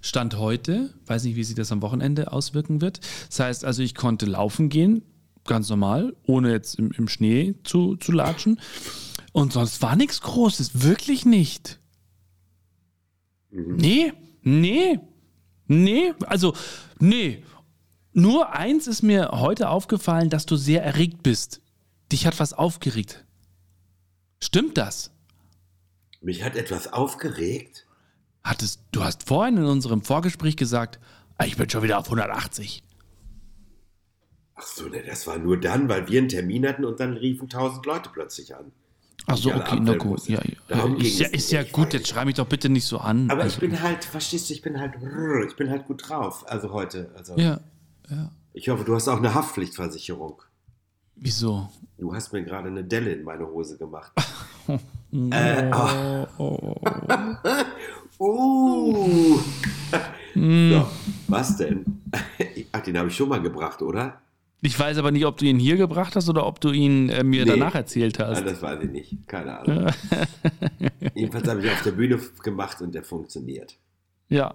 Stand 0.00 0.38
heute, 0.38 0.90
weiß 1.06 1.24
nicht, 1.24 1.36
wie 1.36 1.44
sich 1.44 1.56
das 1.56 1.72
am 1.72 1.82
Wochenende 1.82 2.32
auswirken 2.32 2.80
wird. 2.80 3.00
Das 3.28 3.40
heißt 3.40 3.64
also, 3.64 3.82
ich 3.82 3.94
konnte 3.94 4.26
laufen 4.26 4.68
gehen, 4.68 5.02
ganz 5.44 5.68
normal, 5.68 6.14
ohne 6.24 6.52
jetzt 6.52 6.78
im, 6.78 6.92
im 6.92 7.08
Schnee 7.08 7.54
zu, 7.64 7.96
zu 7.96 8.12
latschen. 8.12 8.60
Und 9.32 9.52
sonst 9.52 9.82
war 9.82 9.96
nichts 9.96 10.20
Großes, 10.20 10.82
wirklich 10.82 11.24
nicht. 11.24 11.80
Nee, 13.50 14.12
nee, 14.42 14.98
nee, 15.66 16.12
also, 16.26 16.54
nee. 16.98 17.42
Nur 18.12 18.54
eins 18.54 18.86
ist 18.86 19.02
mir 19.02 19.30
heute 19.32 19.68
aufgefallen, 19.68 20.30
dass 20.30 20.46
du 20.46 20.56
sehr 20.56 20.82
erregt 20.82 21.22
bist. 21.22 21.60
Dich 22.12 22.26
hat 22.26 22.38
was 22.38 22.52
aufgeregt. 22.52 23.24
Stimmt 24.40 24.78
das? 24.78 25.10
Mich 26.26 26.42
hat 26.42 26.56
etwas 26.56 26.92
aufgeregt. 26.92 27.86
Hattest, 28.42 28.80
du 28.90 29.04
hast 29.04 29.28
vorhin 29.28 29.58
in 29.58 29.64
unserem 29.64 30.02
Vorgespräch 30.02 30.56
gesagt, 30.56 30.98
"Ah, 31.38 31.44
ich 31.44 31.56
bin 31.56 31.70
schon 31.70 31.84
wieder 31.84 31.98
auf 32.00 32.10
180. 32.10 32.82
Ach 34.56 34.62
so, 34.66 34.88
ne, 34.88 35.04
das 35.06 35.28
war 35.28 35.38
nur 35.38 35.60
dann, 35.60 35.88
weil 35.88 36.08
wir 36.08 36.18
einen 36.18 36.28
Termin 36.28 36.66
hatten 36.66 36.84
und 36.84 36.98
dann 36.98 37.12
riefen 37.12 37.48
tausend 37.48 37.86
Leute 37.86 38.10
plötzlich 38.12 38.56
an. 38.56 38.72
Ach 39.28 39.36
so, 39.36 39.54
okay, 39.54 39.78
na 39.80 39.94
gut. 39.96 40.26
Ja, 40.28 40.40
ja. 40.68 40.96
Ist 40.96 41.20
ja, 41.20 41.28
ist 41.28 41.52
ja 41.52 41.62
gut, 41.62 41.92
jetzt 41.92 42.08
schreib 42.08 42.26
mich 42.26 42.34
doch 42.34 42.48
bitte 42.48 42.70
nicht 42.70 42.86
so 42.86 42.98
an. 42.98 43.30
Aber 43.30 43.42
ich 43.46 43.54
Also, 43.54 43.60
bin 43.60 43.80
halt, 43.80 44.04
verstehst 44.04 44.50
du, 44.50 44.54
ich 44.54 44.62
bin 44.62 44.80
halt, 44.80 44.94
ich 45.48 45.54
bin 45.54 45.70
halt 45.70 45.86
gut 45.86 46.08
drauf. 46.08 46.44
Also 46.50 46.72
heute. 46.72 47.12
Also 47.14 47.36
Ja, 47.36 47.60
ja. 48.10 48.32
Ich 48.52 48.68
hoffe, 48.68 48.82
du 48.82 48.96
hast 48.96 49.06
auch 49.06 49.18
eine 49.18 49.32
Haftpflichtversicherung. 49.32 50.42
Wieso? 51.14 51.70
Du 51.98 52.12
hast 52.12 52.32
mir 52.32 52.42
gerade 52.42 52.66
eine 52.66 52.82
Delle 52.82 53.12
in 53.12 53.22
meine 53.22 53.46
Hose 53.46 53.78
gemacht. 53.78 54.10
Oh, 54.68 54.78
Äh, 55.30 55.70
oh. 56.38 56.74
Uh. 58.18 59.38
Hm. 60.32 60.70
so, 60.72 60.88
was 61.28 61.56
denn? 61.56 61.84
Ach, 62.72 62.80
den 62.80 62.98
habe 62.98 63.08
ich 63.08 63.16
schon 63.16 63.28
mal 63.28 63.40
gebracht, 63.40 63.82
oder? 63.82 64.20
Ich 64.62 64.78
weiß 64.78 64.96
aber 64.98 65.10
nicht, 65.10 65.26
ob 65.26 65.36
du 65.36 65.44
ihn 65.44 65.58
hier 65.58 65.76
gebracht 65.76 66.16
hast 66.16 66.28
oder 66.28 66.46
ob 66.46 66.60
du 66.60 66.70
ihn 66.72 67.08
äh, 67.10 67.22
mir 67.22 67.44
Nee. 67.44 67.50
danach 67.52 67.74
erzählt 67.74 68.18
Ah, 68.20 68.28
hast. 68.28 68.44
das 68.44 68.60
weiß 68.62 68.82
ich 68.84 68.90
nicht. 68.90 69.16
Keine 69.28 69.58
Ahnung. 69.60 69.92
Jedenfalls 71.14 71.46
habe 71.48 71.60
ich 71.64 71.70
auf 71.70 71.82
der 71.82 71.92
Bühne 71.92 72.18
gemacht 72.42 72.80
und 72.80 72.94
der 72.94 73.04
funktioniert. 73.04 73.76
Ja, 74.28 74.54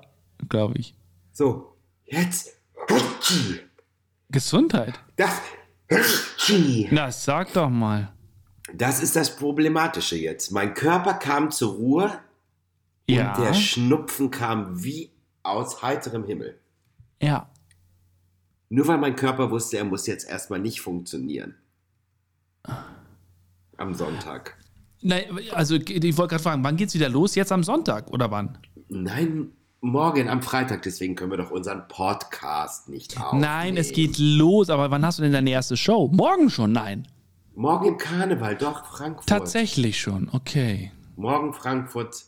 glaube 0.49 0.73
ich. 0.77 0.95
So, 1.31 1.75
jetzt. 2.05 2.59
Gesundheit. 4.29 4.99
Das. 5.15 5.39
Na, 6.89 7.11
sag 7.11 7.53
doch 7.53 7.69
mal. 7.69 8.11
Das 8.75 9.01
ist 9.01 9.15
das 9.15 9.35
Problematische 9.35 10.15
jetzt. 10.17 10.51
Mein 10.51 10.73
Körper 10.73 11.13
kam 11.15 11.51
zur 11.51 11.73
Ruhe 11.73 12.19
Ja. 13.09 13.33
und 13.35 13.43
der 13.45 13.53
Schnupfen 13.53 14.31
kam 14.31 14.83
wie 14.83 15.11
aus 15.43 15.81
heiterem 15.81 16.23
Himmel. 16.25 16.59
Ja. 17.21 17.49
Nur 18.69 18.87
weil 18.87 18.97
mein 18.97 19.15
Körper 19.15 19.51
wusste, 19.51 19.77
er 19.77 19.83
muss 19.85 20.07
jetzt 20.07 20.29
erstmal 20.29 20.59
nicht 20.59 20.81
funktionieren. 20.81 21.55
Am 23.77 23.93
Sonntag. 23.93 24.57
Nein, 25.01 25.23
also 25.51 25.75
ich 25.75 26.17
wollte 26.17 26.29
gerade 26.29 26.43
fragen, 26.43 26.63
wann 26.63 26.77
geht's 26.77 26.93
wieder 26.93 27.09
los? 27.09 27.35
Jetzt 27.35 27.51
am 27.51 27.63
Sonntag 27.63 28.11
oder 28.11 28.29
wann? 28.29 28.59
Nein, 28.87 29.49
morgen 29.81 30.29
am 30.29 30.43
Freitag, 30.43 30.83
deswegen 30.83 31.15
können 31.15 31.31
wir 31.31 31.37
doch 31.37 31.49
unseren 31.49 31.87
Podcast 31.87 32.87
nicht 32.87 33.19
aufnehmen. 33.19 33.41
Nein, 33.41 33.77
es 33.77 33.91
geht 33.91 34.17
los, 34.19 34.69
aber 34.69 34.91
wann 34.91 35.03
hast 35.03 35.17
du 35.17 35.23
denn 35.23 35.33
deine 35.33 35.49
erste 35.49 35.75
Show? 35.75 36.09
Morgen 36.13 36.49
schon? 36.51 36.71
Nein. 36.71 37.07
Morgen 37.61 37.85
im 37.85 37.97
Karneval, 37.99 38.55
doch, 38.57 38.87
Frankfurt. 38.87 39.29
Tatsächlich 39.29 40.01
schon, 40.01 40.29
okay. 40.31 40.91
Morgen 41.15 41.53
Frankfurt, 41.53 42.25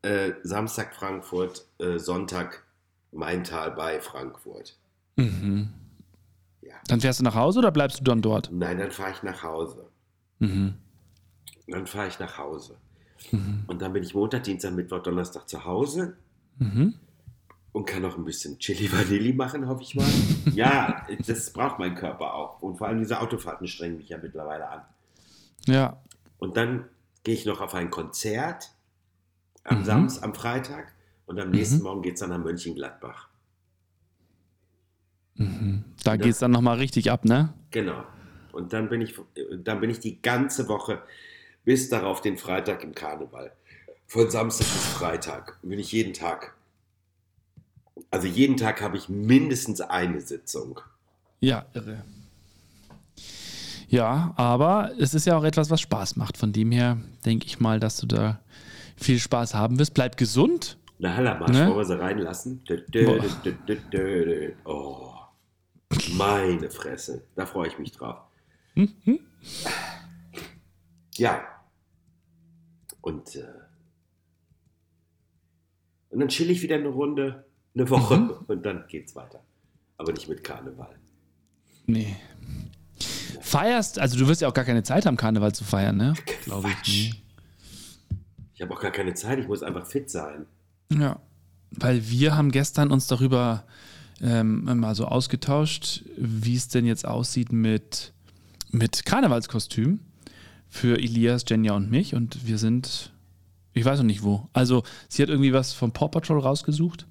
äh, 0.00 0.32
Samstag 0.42 0.94
Frankfurt, 0.94 1.66
äh, 1.78 1.98
Sonntag 1.98 2.64
Maintal 3.12 3.72
bei 3.72 4.00
Frankfurt. 4.00 4.78
Mhm. 5.16 5.68
Ja. 6.62 6.76
Dann 6.86 7.02
fährst 7.02 7.20
du 7.20 7.24
nach 7.24 7.34
Hause 7.34 7.58
oder 7.58 7.70
bleibst 7.70 8.00
du 8.00 8.04
dann 8.04 8.22
dort? 8.22 8.48
Nein, 8.50 8.78
dann 8.78 8.90
fahre 8.90 9.10
ich 9.10 9.22
nach 9.22 9.42
Hause. 9.42 9.84
Mhm. 10.38 10.76
Dann 11.66 11.86
fahre 11.86 12.08
ich 12.08 12.18
nach 12.18 12.38
Hause. 12.38 12.78
Und 13.66 13.82
dann 13.82 13.92
bin 13.92 14.02
ich 14.02 14.14
Montag, 14.14 14.44
Dienstag, 14.44 14.72
Mittwoch, 14.72 15.02
Donnerstag 15.02 15.46
zu 15.46 15.62
Hause 15.66 16.16
Mhm. 16.58 16.94
Und 17.78 17.84
kann 17.84 18.02
noch 18.02 18.18
ein 18.18 18.24
bisschen 18.24 18.58
Chili 18.58 18.90
Vanilli 18.92 19.32
machen, 19.32 19.68
hoffe 19.68 19.82
ich 19.82 19.94
mal. 19.94 20.04
ja, 20.52 21.06
das 21.24 21.52
braucht 21.52 21.78
mein 21.78 21.94
Körper 21.94 22.34
auch. 22.34 22.60
Und 22.60 22.76
vor 22.76 22.88
allem 22.88 22.98
diese 22.98 23.20
Autofahrten 23.20 23.68
strengen 23.68 23.98
mich 23.98 24.08
ja 24.08 24.18
mittlerweile 24.18 24.68
an. 24.68 24.80
Ja. 25.66 26.02
Und 26.38 26.56
dann 26.56 26.86
gehe 27.22 27.34
ich 27.34 27.46
noch 27.46 27.60
auf 27.60 27.74
ein 27.74 27.90
Konzert 27.90 28.72
am 29.62 29.84
Samstag, 29.84 30.24
am 30.24 30.34
Freitag. 30.34 30.92
Und 31.26 31.38
am 31.38 31.50
nächsten 31.50 31.82
Morgen 31.82 32.02
geht 32.02 32.14
es 32.14 32.20
dann 32.20 32.30
nach 32.30 32.38
Mönchengladbach. 32.38 33.28
Da 36.02 36.16
geht's 36.16 36.40
dann 36.40 36.50
nochmal 36.50 36.78
richtig 36.78 37.12
ab, 37.12 37.24
ne? 37.24 37.54
Genau. 37.70 38.02
Und 38.50 38.72
dann 38.72 38.88
bin 38.88 39.02
ich, 39.02 39.14
dann 39.62 39.78
bin 39.78 39.90
ich 39.90 40.00
die 40.00 40.20
ganze 40.20 40.66
Woche 40.66 41.00
bis 41.64 41.88
darauf 41.88 42.22
den 42.22 42.38
Freitag 42.38 42.82
im 42.82 42.92
Karneval. 42.92 43.52
Von 44.08 44.28
Samstag 44.30 44.66
bis 44.66 44.86
Freitag 44.86 45.60
bin 45.62 45.78
ich 45.78 45.92
jeden 45.92 46.12
Tag. 46.12 46.57
Also 48.10 48.26
jeden 48.26 48.56
Tag 48.56 48.80
habe 48.80 48.96
ich 48.96 49.08
mindestens 49.08 49.80
eine 49.80 50.20
Sitzung. 50.20 50.80
Ja, 51.40 51.66
irre. 51.74 52.02
Ja, 53.88 54.34
aber 54.36 54.92
es 54.98 55.14
ist 55.14 55.26
ja 55.26 55.36
auch 55.36 55.44
etwas, 55.44 55.70
was 55.70 55.80
Spaß 55.80 56.16
macht. 56.16 56.36
Von 56.36 56.52
dem 56.52 56.70
her 56.72 56.98
denke 57.24 57.46
ich 57.46 57.58
mal, 57.60 57.80
dass 57.80 57.96
du 57.96 58.06
da 58.06 58.40
viel 58.96 59.18
Spaß 59.18 59.54
haben 59.54 59.78
wirst. 59.78 59.94
Bleib 59.94 60.16
gesund. 60.16 60.76
Na, 60.98 61.14
Hallermarsch, 61.14 61.52
Ne? 61.52 61.66
wollen 61.68 61.76
wir 61.78 61.84
sie 61.84 61.98
reinlassen? 61.98 62.64
Dö, 62.64 62.82
dö, 62.88 63.20
dö. 63.92 64.52
Oh, 64.64 65.12
meine 66.12 66.70
Fresse. 66.70 67.24
Da 67.36 67.46
freue 67.46 67.68
ich 67.68 67.78
mich 67.78 67.92
drauf. 67.92 68.18
Mhm. 68.74 69.20
Ja. 71.16 71.40
Und, 73.00 73.36
äh, 73.36 73.44
und 76.10 76.20
dann 76.20 76.28
chill 76.28 76.50
ich 76.50 76.62
wieder 76.62 76.76
eine 76.76 76.88
Runde, 76.88 77.46
eine 77.78 77.90
Woche 77.90 78.16
Mhm. 78.18 78.30
und 78.46 78.64
dann 78.66 78.84
geht's 78.88 79.14
weiter. 79.16 79.40
Aber 79.96 80.12
nicht 80.12 80.28
mit 80.28 80.44
Karneval. 80.44 80.94
Nee. 81.86 82.16
Feierst, 83.40 83.98
also 83.98 84.18
du 84.18 84.28
wirst 84.28 84.40
ja 84.40 84.48
auch 84.48 84.54
gar 84.54 84.64
keine 84.64 84.82
Zeit 84.82 85.06
haben, 85.06 85.16
Karneval 85.16 85.54
zu 85.54 85.64
feiern, 85.64 85.96
ne? 85.96 86.14
Glaube 86.44 86.68
ich. 86.68 86.74
Quatsch. 86.74 87.14
Ich 88.54 88.62
habe 88.62 88.74
auch 88.74 88.80
gar 88.80 88.90
keine 88.90 89.14
Zeit, 89.14 89.38
ich 89.38 89.46
muss 89.48 89.62
einfach 89.62 89.86
fit 89.86 90.10
sein. 90.10 90.46
Nee. 90.90 91.02
Ja. 91.02 91.20
Weil 91.70 92.08
wir 92.08 92.36
haben 92.36 92.50
gestern 92.50 92.90
uns 92.90 93.06
darüber 93.06 93.64
ähm, 94.20 94.64
mal 94.80 94.94
so 94.94 95.06
ausgetauscht, 95.06 96.02
wie 96.16 96.56
es 96.56 96.68
denn 96.68 96.86
jetzt 96.86 97.06
aussieht 97.06 97.52
mit, 97.52 98.12
mit 98.70 99.04
Karnevalskostüm 99.04 100.00
für 100.68 100.98
Elias, 100.98 101.44
Jenja 101.46 101.74
und 101.74 101.90
mich. 101.90 102.14
Und 102.14 102.46
wir 102.46 102.58
sind, 102.58 103.12
ich 103.74 103.84
weiß 103.84 103.98
noch 103.98 104.06
nicht 104.06 104.22
wo. 104.22 104.48
Also 104.52 104.82
sie 105.08 105.22
hat 105.22 105.28
irgendwie 105.28 105.52
was 105.52 105.72
vom 105.72 105.92
Paw 105.92 106.08
Patrol 106.08 106.40
rausgesucht. 106.40 107.06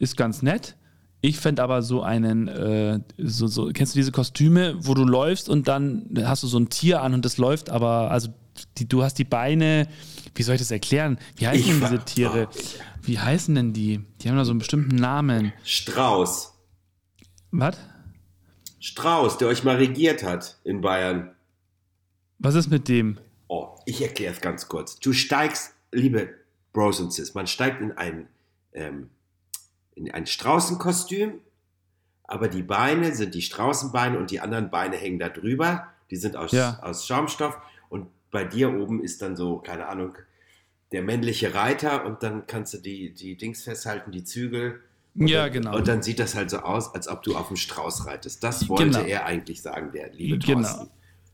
Ist 0.00 0.16
ganz 0.16 0.42
nett. 0.42 0.76
Ich 1.20 1.38
fände 1.38 1.62
aber 1.62 1.82
so 1.82 2.02
einen, 2.02 2.48
äh, 2.48 3.00
so, 3.18 3.46
so, 3.46 3.66
kennst 3.72 3.94
du 3.94 3.98
diese 3.98 4.10
Kostüme, 4.10 4.74
wo 4.78 4.94
du 4.94 5.04
läufst 5.04 5.50
und 5.50 5.68
dann 5.68 6.08
hast 6.24 6.42
du 6.42 6.46
so 6.46 6.58
ein 6.58 6.70
Tier 6.70 7.02
an 7.02 7.12
und 7.12 7.24
das 7.24 7.36
läuft, 7.36 7.68
aber 7.68 8.10
also 8.10 8.30
die, 8.78 8.88
du 8.88 9.02
hast 9.02 9.18
die 9.18 9.24
Beine, 9.24 9.86
wie 10.34 10.42
soll 10.42 10.54
ich 10.54 10.60
das 10.62 10.70
erklären? 10.70 11.18
Wie 11.36 11.46
heißen 11.46 11.60
Ich 11.60 11.66
denn 11.66 11.80
diese 11.80 12.04
Tiere? 12.04 12.48
Wie 13.02 13.18
heißen 13.18 13.54
denn 13.54 13.74
die? 13.74 14.00
Die 14.20 14.28
haben 14.28 14.36
da 14.36 14.44
so 14.46 14.52
einen 14.52 14.58
bestimmten 14.58 14.96
Namen. 14.96 15.52
Strauß. 15.64 16.54
Was? 17.50 17.76
Strauß, 18.78 19.36
der 19.36 19.48
euch 19.48 19.62
mal 19.62 19.76
regiert 19.76 20.22
hat 20.22 20.58
in 20.64 20.80
Bayern. 20.80 21.32
Was 22.38 22.54
ist 22.54 22.70
mit 22.70 22.88
dem? 22.88 23.18
Oh, 23.48 23.76
ich 23.84 24.00
erkläre 24.00 24.32
es 24.32 24.40
ganz 24.40 24.68
kurz. 24.68 24.98
Du 24.98 25.12
steigst, 25.12 25.74
liebe 25.92 26.30
Bros 26.72 27.00
und 27.00 27.12
Sis, 27.12 27.34
man 27.34 27.46
steigt 27.46 27.82
in 27.82 27.92
ein, 27.92 28.28
ähm, 28.72 29.10
in 29.94 30.10
ein 30.10 30.26
Straußenkostüm, 30.26 31.40
aber 32.24 32.48
die 32.48 32.62
Beine 32.62 33.14
sind 33.14 33.34
die 33.34 33.42
Straußenbeine 33.42 34.18
und 34.18 34.30
die 34.30 34.40
anderen 34.40 34.70
Beine 34.70 34.96
hängen 34.96 35.18
da 35.18 35.28
drüber. 35.28 35.88
Die 36.10 36.16
sind 36.16 36.36
aus, 36.36 36.52
Ja. 36.52 36.78
aus 36.82 37.06
Schaumstoff 37.06 37.56
und 37.88 38.06
bei 38.30 38.44
dir 38.44 38.72
oben 38.72 39.02
ist 39.02 39.22
dann 39.22 39.36
so, 39.36 39.58
keine 39.58 39.86
Ahnung, 39.86 40.14
der 40.92 41.02
männliche 41.02 41.54
Reiter 41.54 42.04
und 42.04 42.22
dann 42.22 42.46
kannst 42.46 42.74
du 42.74 42.78
die, 42.78 43.12
die 43.14 43.36
Dings 43.36 43.62
festhalten, 43.64 44.10
die 44.12 44.24
Zügel. 44.24 44.80
Und 45.14 45.26
Ja, 45.28 45.44
dann, 45.44 45.52
genau. 45.52 45.76
Und 45.76 45.88
dann 45.88 46.02
sieht 46.02 46.18
das 46.20 46.34
halt 46.34 46.50
so 46.50 46.58
aus, 46.58 46.94
als 46.94 47.08
ob 47.08 47.22
du 47.22 47.36
auf 47.36 47.48
dem 47.48 47.56
Strauß 47.56 48.06
reitest. 48.06 48.42
Das 48.44 48.68
wollte 48.68 48.84
Genau. 48.86 49.00
er 49.04 49.26
eigentlich 49.26 49.62
sagen, 49.62 49.90
der 49.92 50.12
liebe 50.12 50.38
Genau. 50.38 50.60
Thorsten. 50.62 50.86
Äh, 50.86 50.90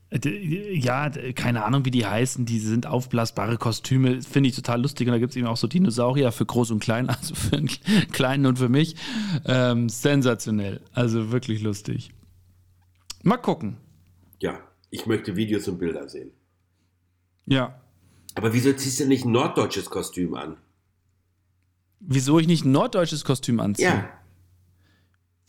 Ja, 0.09 1.09
d- 1.09 1.33
keine 1.33 1.65
Ahnung, 1.65 1.83
wie 1.83 1.91
die 1.91 2.05
heißen. 2.05 2.45
Die 2.45 2.59
sind 2.59 2.87
aufblasbare 2.87 3.57
Kostüme. 3.57 4.21
Finde 4.21 4.49
ich 4.49 4.55
total 4.55 4.81
lustig. 4.81 5.07
Und 5.07 5.11
da 5.13 5.19
gibt 5.19 5.31
es 5.31 5.35
eben 5.35 5.47
auch 5.47 5.57
so 5.57 5.67
Dinosaurier 5.67 6.31
für 6.31 6.45
groß 6.45 6.71
und 6.71 6.79
klein, 6.79 7.09
also 7.09 7.35
für 7.35 7.57
den 7.57 7.67
Kleinen 8.13 8.45
und 8.45 8.57
für 8.57 8.69
mich. 8.69 8.95
Ähm, 9.45 9.89
sensationell. 9.89 10.79
Also 10.93 11.31
wirklich 11.31 11.61
lustig. 11.61 12.11
Mal 13.23 13.37
gucken. 13.37 13.77
Ja, 14.39 14.59
ich 14.91 15.05
möchte 15.07 15.35
Videos 15.35 15.67
und 15.67 15.77
Bilder 15.79 16.07
sehen. 16.07 16.31
Ja. 17.45 17.81
Aber 18.35 18.53
wieso 18.53 18.71
ziehst 18.73 18.99
du 19.01 19.07
nicht 19.07 19.25
ein 19.25 19.31
norddeutsches 19.31 19.89
Kostüm 19.89 20.35
an? 20.35 20.57
Wieso 21.99 22.39
ich 22.39 22.47
nicht 22.47 22.63
ein 22.63 22.71
norddeutsches 22.71 23.25
Kostüm 23.25 23.59
anziehe? 23.59 23.87
Ja, 23.87 24.09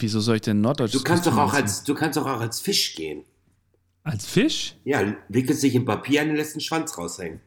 Wieso 0.00 0.21
soll 0.21 0.37
ich 0.37 0.43
denn 0.43 0.59
ein 0.59 0.61
norddeutsches 0.62 1.00
du 1.03 1.05
kannst 1.07 1.27
doch 1.27 1.33
Kostüm 1.33 1.45
auch 1.45 1.53
anziehen? 1.53 1.62
als, 1.65 1.85
du 1.85 1.95
kannst 1.95 2.17
doch 2.17 2.27
auch 2.27 2.41
als 2.41 2.61
Fisch 2.61 2.95
gehen. 2.95 3.25
Als 4.09 4.25
Fisch? 4.27 4.75
Ja, 4.85 5.15
wickelst 5.29 5.62
dich 5.62 5.75
in 5.75 5.85
Papier 5.85 6.23
an 6.23 6.31
und 6.31 6.37
lässt 6.37 6.55
den 6.55 6.62
Schwanz 6.62 6.97
raushängen. 6.97 7.41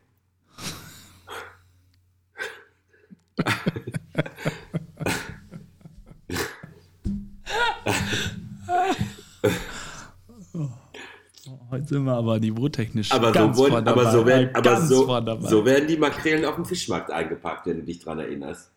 Heute 11.72 11.88
sind 11.88 12.04
wir 12.04 12.14
aber 12.14 12.40
niveautechnisch 12.40 13.12
Aber, 13.12 13.32
ganz 13.32 13.58
so, 13.58 13.64
wurden, 13.64 13.88
aber, 13.88 14.12
so, 14.12 14.26
werden, 14.26 14.54
aber 14.54 14.82
so, 14.82 15.08
so 15.42 15.66
werden 15.66 15.88
die 15.88 15.98
Makrelen 15.98 16.46
auf 16.46 16.56
dem 16.56 16.66
Fischmarkt 16.66 17.10
eingepackt, 17.10 17.66
wenn 17.66 17.78
du 17.78 17.84
dich 17.84 18.00
dran 18.00 18.20
erinnerst. 18.20 18.72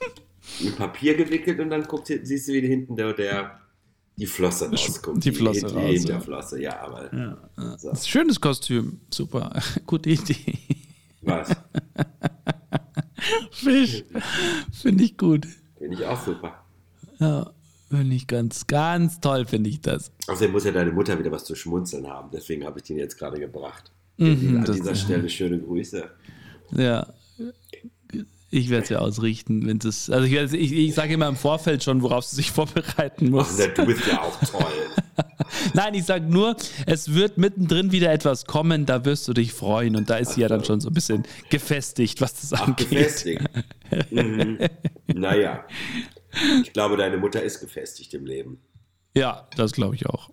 In 0.60 0.74
Papier 0.74 1.14
gewickelt 1.16 1.60
und 1.60 1.70
dann 1.70 1.84
guckst, 1.84 2.10
du- 2.10 2.24
siehst 2.24 2.48
du, 2.48 2.52
wie 2.54 2.66
hinten 2.66 2.96
der, 2.96 3.12
der, 3.12 3.60
Die 4.20 4.26
Flosse 4.26 4.70
rauskommt. 4.70 5.24
Die 5.24 5.32
Flosse 5.32 5.66
die, 5.66 5.74
raus, 5.74 5.84
Die. 5.90 5.98
Hinterflosse, 5.98 6.60
ja, 6.60 6.78
aber. 6.82 7.14
Ja, 7.14 7.38
ja. 7.56 7.78
So. 7.78 7.94
Schönes 7.94 8.38
Kostüm. 8.38 9.00
Super. 9.10 9.50
Gute 9.86 10.10
Idee. 10.10 10.58
Was? 11.22 11.50
Fisch. 13.50 14.04
Finde 14.72 15.04
ich 15.04 15.16
gut. 15.16 15.46
Finde 15.78 15.96
ich 15.96 16.04
auch 16.04 16.22
super. 16.22 16.62
Ja, 17.18 17.50
finde 17.88 18.14
ich 18.14 18.26
ganz, 18.26 18.66
ganz 18.66 19.20
toll, 19.20 19.46
finde 19.46 19.70
ich 19.70 19.80
das. 19.80 20.12
Außerdem 20.26 20.52
muss 20.52 20.64
ja 20.64 20.72
deine 20.72 20.92
Mutter 20.92 21.18
wieder 21.18 21.32
was 21.32 21.44
zu 21.44 21.54
schmunzeln 21.54 22.06
haben. 22.06 22.28
Deswegen 22.30 22.64
habe 22.64 22.78
ich 22.78 22.84
den 22.84 22.98
jetzt 22.98 23.18
gerade 23.18 23.40
gebracht. 23.40 23.90
Mhm, 24.18 24.64
An 24.66 24.72
dieser 24.72 24.94
Stelle 24.94 25.28
schöne 25.30 25.58
Grüße. 25.58 26.04
Ja. 26.72 27.06
Ich 28.52 28.68
werde 28.68 28.82
es 28.82 28.88
ja 28.88 28.98
ausrichten, 28.98 29.64
wenn 29.66 29.78
es. 29.78 30.10
Also 30.10 30.26
ich, 30.26 30.32
ich, 30.60 30.72
ich 30.72 30.94
sage 30.94 31.14
immer 31.14 31.28
im 31.28 31.36
Vorfeld 31.36 31.84
schon, 31.84 32.02
worauf 32.02 32.24
sie 32.24 32.36
sich 32.36 32.50
vorbereiten 32.52 33.26
Ach, 33.26 33.30
muss. 33.30 33.58
na, 33.58 33.66
du 33.68 33.86
bist 33.86 34.06
ja 34.06 34.20
auch 34.22 34.36
toll. 34.40 34.66
Nein, 35.74 35.94
ich 35.94 36.04
sage 36.04 36.24
nur, 36.26 36.56
es 36.86 37.14
wird 37.14 37.38
mittendrin 37.38 37.92
wieder 37.92 38.12
etwas 38.12 38.46
kommen, 38.46 38.86
da 38.86 39.04
wirst 39.04 39.28
du 39.28 39.32
dich 39.32 39.52
freuen. 39.52 39.94
Und 39.94 40.10
da 40.10 40.16
ist 40.16 40.34
sie 40.34 40.40
ja 40.40 40.48
dann 40.48 40.64
schon 40.64 40.80
so 40.80 40.88
ein 40.88 40.94
bisschen 40.94 41.24
gefestigt, 41.48 42.20
was 42.20 42.34
das 42.40 42.52
Ach, 42.54 42.66
angeht. 42.68 42.88
gefestigt. 42.90 43.42
Mhm. 44.10 44.58
Naja. 45.08 45.64
Ich 46.62 46.72
glaube, 46.72 46.96
deine 46.96 47.16
Mutter 47.16 47.42
ist 47.42 47.58
gefestigt 47.58 48.14
im 48.14 48.24
Leben. 48.24 48.60
Ja, 49.16 49.48
das 49.56 49.72
glaube 49.72 49.96
ich 49.96 50.06
auch. 50.06 50.30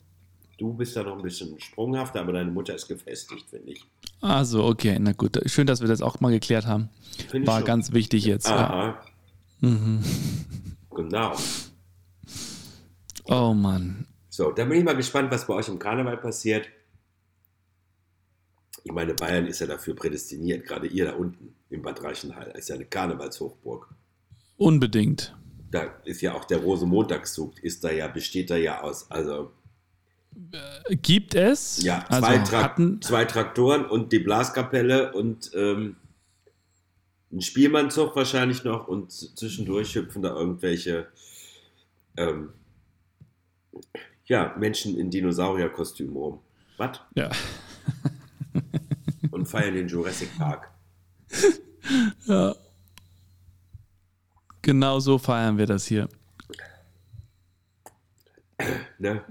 Du 0.57 0.73
bist 0.73 0.95
da 0.95 1.03
noch 1.03 1.15
ein 1.15 1.21
bisschen 1.21 1.59
sprunghafter, 1.59 2.19
aber 2.19 2.33
deine 2.33 2.49
Mutter 2.49 2.73
ist 2.73 2.87
gefestigt, 2.87 3.47
finde 3.49 3.73
ich. 3.73 3.85
Also, 4.21 4.65
okay, 4.65 4.97
na 4.99 5.11
gut. 5.11 5.39
Schön, 5.45 5.67
dass 5.67 5.81
wir 5.81 5.87
das 5.87 6.01
auch 6.01 6.19
mal 6.19 6.31
geklärt 6.31 6.65
haben. 6.65 6.89
Finde 7.29 7.43
ich 7.43 7.47
War 7.47 7.61
ganz 7.61 7.93
wichtig 7.93 8.25
jetzt. 8.25 8.47
Ja. 8.47 8.55
Aha. 8.55 9.05
Mhm. 9.61 10.03
Genau. 10.95 11.35
Oh 13.25 13.53
Mann. 13.53 14.07
So, 14.29 14.51
dann 14.51 14.69
bin 14.69 14.79
ich 14.79 14.85
mal 14.85 14.95
gespannt, 14.95 15.31
was 15.31 15.45
bei 15.45 15.53
euch 15.53 15.67
im 15.67 15.77
Karneval 15.77 16.17
passiert. 16.17 16.67
Ich 18.83 18.91
meine, 18.91 19.13
Bayern 19.13 19.45
ist 19.45 19.59
ja 19.59 19.67
dafür 19.67 19.95
prädestiniert, 19.95 20.65
gerade 20.65 20.87
ihr 20.87 21.05
da 21.05 21.13
unten 21.13 21.53
im 21.69 21.81
Bad 21.81 22.01
Reichenhall. 22.03 22.45
Das 22.53 22.61
ist 22.61 22.69
ja 22.69 22.75
eine 22.75 22.85
Karnevalshochburg. 22.85 23.89
Unbedingt. 24.57 25.35
Da 25.69 25.83
ist 26.05 26.21
ja 26.21 26.33
auch 26.33 26.45
der 26.45 26.59
Rosenmontagszug, 26.59 27.61
ist 27.61 27.83
da 27.83 27.91
ja, 27.91 28.07
besteht 28.07 28.49
da 28.49 28.55
ja 28.55 28.81
aus. 28.81 29.11
Also, 29.11 29.51
Gibt 31.01 31.33
es? 31.35 31.81
ja, 31.81 32.05
also 32.07 32.27
zwei, 32.27 32.37
Tra 32.39 32.63
hatten, 32.63 33.01
zwei 33.01 33.25
Traktoren 33.25 33.85
und 33.85 34.11
die 34.11 34.19
Blaskapelle 34.19 35.13
und 35.13 35.51
ähm, 35.55 35.95
ein 37.31 37.41
Spielmannzug 37.41 38.15
wahrscheinlich 38.15 38.63
noch 38.63 38.87
und 38.87 39.11
zwischendurch 39.11 39.95
hüpfen 39.95 40.21
da 40.21 40.29
irgendwelche 40.29 41.07
ähm, 42.17 42.53
ja, 44.25 44.55
Menschen 44.57 44.97
in 44.97 45.09
Dinosaurierkostümen 45.09 46.15
rum. 46.15 46.39
Was? 46.77 46.99
ja. 47.15 47.29
Und 49.31 49.45
feiern 49.47 49.73
den 49.73 49.87
Jurassic 49.87 50.35
Park. 50.37 50.69
ja. 52.25 52.55
Genau 54.61 54.99
so 54.99 55.17
feiern 55.17 55.57
wir 55.57 55.65
das 55.65 55.85
hier. 55.85 56.07
Ne? 58.99 59.23